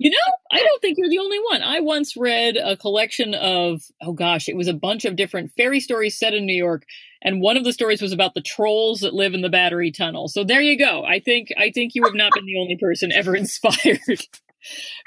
you 0.00 0.10
know, 0.10 0.34
I 0.52 0.58
don't 0.58 0.80
think 0.80 0.98
you're 0.98 1.08
the 1.08 1.18
only 1.18 1.38
one. 1.50 1.62
I 1.62 1.80
once 1.80 2.16
read 2.16 2.56
a 2.56 2.76
collection 2.76 3.34
of, 3.34 3.82
oh 4.02 4.12
gosh, 4.12 4.48
it 4.48 4.56
was 4.56 4.68
a 4.68 4.74
bunch 4.74 5.04
of 5.04 5.16
different 5.16 5.52
fairy 5.56 5.80
stories 5.80 6.18
set 6.18 6.34
in 6.34 6.44
New 6.44 6.56
York. 6.56 6.84
And 7.22 7.40
one 7.40 7.56
of 7.56 7.64
the 7.64 7.72
stories 7.72 8.02
was 8.02 8.12
about 8.12 8.34
the 8.34 8.40
trolls 8.40 9.00
that 9.00 9.14
live 9.14 9.34
in 9.34 9.42
the 9.42 9.48
battery 9.48 9.90
tunnel. 9.90 10.28
So 10.28 10.44
there 10.44 10.60
you 10.60 10.78
go. 10.78 11.04
I 11.04 11.20
think 11.20 11.48
I 11.56 11.70
think 11.70 11.94
you 11.94 12.04
have 12.04 12.14
not 12.14 12.32
been 12.32 12.46
the 12.46 12.58
only 12.58 12.76
person 12.76 13.12
ever 13.12 13.34
inspired 13.36 14.00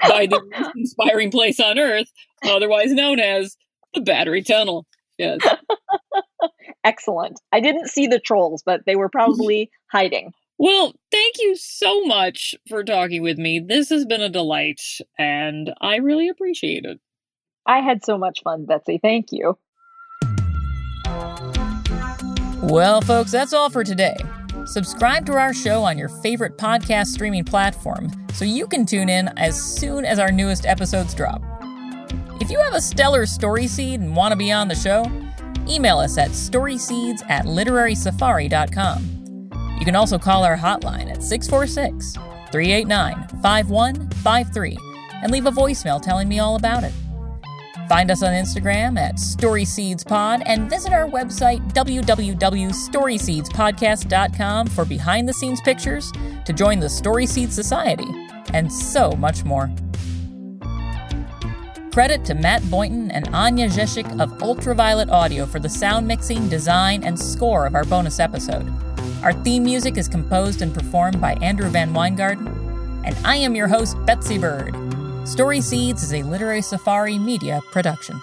by 0.00 0.26
the 0.26 0.42
most 0.50 0.70
inspiring 0.76 1.30
place 1.30 1.60
on 1.60 1.78
earth, 1.78 2.10
otherwise 2.44 2.92
known 2.92 3.18
as 3.18 3.56
the 3.94 4.00
battery 4.00 4.42
tunnel. 4.42 4.86
Yes. 5.18 5.40
Excellent. 6.84 7.40
I 7.52 7.60
didn't 7.60 7.88
see 7.88 8.06
the 8.06 8.18
trolls, 8.18 8.62
but 8.64 8.82
they 8.86 8.96
were 8.96 9.08
probably 9.08 9.70
hiding. 9.90 10.32
Well, 10.58 10.94
thank 11.10 11.36
you 11.38 11.56
so 11.56 12.04
much 12.04 12.54
for 12.68 12.84
talking 12.84 13.22
with 13.22 13.38
me. 13.38 13.58
This 13.58 13.88
has 13.90 14.04
been 14.04 14.20
a 14.20 14.28
delight, 14.28 14.80
and 15.18 15.72
I 15.80 15.96
really 15.96 16.28
appreciate 16.28 16.84
it. 16.84 17.00
I 17.66 17.80
had 17.80 18.04
so 18.04 18.18
much 18.18 18.42
fun, 18.42 18.66
Betsy. 18.66 18.98
Thank 19.00 19.26
you. 19.30 19.58
Well, 22.62 23.00
folks, 23.00 23.32
that's 23.32 23.52
all 23.52 23.70
for 23.70 23.82
today. 23.82 24.16
Subscribe 24.64 25.26
to 25.26 25.32
our 25.32 25.52
show 25.52 25.82
on 25.82 25.98
your 25.98 26.08
favorite 26.08 26.56
podcast 26.56 27.08
streaming 27.08 27.44
platform 27.44 28.08
so 28.32 28.44
you 28.44 28.66
can 28.68 28.86
tune 28.86 29.08
in 29.08 29.28
as 29.36 29.60
soon 29.60 30.04
as 30.04 30.20
our 30.20 30.30
newest 30.30 30.64
episodes 30.66 31.14
drop. 31.14 31.42
If 32.40 32.50
you 32.50 32.60
have 32.60 32.74
a 32.74 32.80
stellar 32.80 33.26
story 33.26 33.66
seed 33.66 34.00
and 34.00 34.14
want 34.14 34.30
to 34.32 34.36
be 34.36 34.52
on 34.52 34.68
the 34.68 34.74
show, 34.74 35.10
email 35.68 35.98
us 35.98 36.16
at 36.18 36.30
storyseeds 36.30 37.22
at 37.28 37.46
literarysafari.com. 37.46 39.48
You 39.78 39.84
can 39.84 39.96
also 39.96 40.18
call 40.18 40.44
our 40.44 40.56
hotline 40.56 41.10
at 41.10 41.22
646 41.22 42.14
389 42.52 43.28
5153 43.42 44.78
and 45.22 45.32
leave 45.32 45.46
a 45.46 45.50
voicemail 45.50 46.00
telling 46.00 46.28
me 46.28 46.38
all 46.38 46.54
about 46.56 46.84
it. 46.84 46.92
Find 47.88 48.10
us 48.10 48.22
on 48.22 48.32
Instagram 48.32 48.98
at 48.98 49.16
StorySeedsPod 49.16 50.42
and 50.46 50.70
visit 50.70 50.92
our 50.92 51.08
website 51.08 51.60
www.storyseedspodcast.com 51.72 54.66
for 54.68 54.84
behind 54.84 55.28
the 55.28 55.32
scenes 55.32 55.60
pictures, 55.60 56.12
to 56.44 56.52
join 56.52 56.78
the 56.78 56.88
Story 56.88 57.26
Seed 57.26 57.52
Society, 57.52 58.06
and 58.54 58.72
so 58.72 59.10
much 59.12 59.44
more. 59.44 59.68
Credit 61.92 62.24
to 62.24 62.34
Matt 62.34 62.62
Boynton 62.70 63.10
and 63.10 63.28
Anya 63.34 63.68
Zeshik 63.68 64.18
of 64.18 64.42
Ultraviolet 64.42 65.10
Audio 65.10 65.44
for 65.44 65.58
the 65.58 65.68
sound 65.68 66.08
mixing, 66.08 66.48
design, 66.48 67.04
and 67.04 67.20
score 67.20 67.66
of 67.66 67.74
our 67.74 67.84
bonus 67.84 68.18
episode. 68.18 68.66
Our 69.22 69.34
theme 69.34 69.64
music 69.64 69.98
is 69.98 70.08
composed 70.08 70.62
and 70.62 70.72
performed 70.72 71.20
by 71.20 71.34
Andrew 71.42 71.68
Van 71.68 71.92
Weingarten, 71.92 72.46
and 73.04 73.14
I 73.26 73.36
am 73.36 73.54
your 73.54 73.68
host, 73.68 73.98
Betsy 74.06 74.38
Bird. 74.38 74.74
Story 75.28 75.60
Seeds 75.60 76.02
is 76.02 76.14
a 76.14 76.22
literary 76.22 76.62
safari 76.62 77.18
media 77.18 77.60
production. 77.72 78.18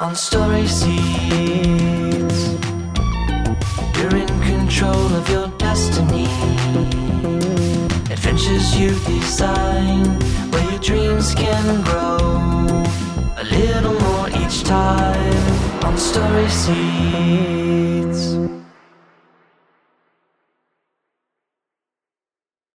On 0.00 0.14
Story 0.14 0.66
Seeds, 0.66 0.94
you're 3.98 4.16
in 4.16 4.28
control 4.40 5.14
of 5.14 5.28
your 5.28 5.48
destiny. 5.58 6.24
Adventures 8.10 8.80
you 8.80 8.88
design, 9.04 10.06
where 10.50 10.70
your 10.70 10.80
dreams 10.80 11.34
can 11.34 11.84
grow 11.84 12.49
little 13.50 13.98
more 14.00 14.28
each 14.30 14.64
time 14.64 15.84
on 15.84 15.96
Story 15.96 16.48
Seeds. 16.48 17.69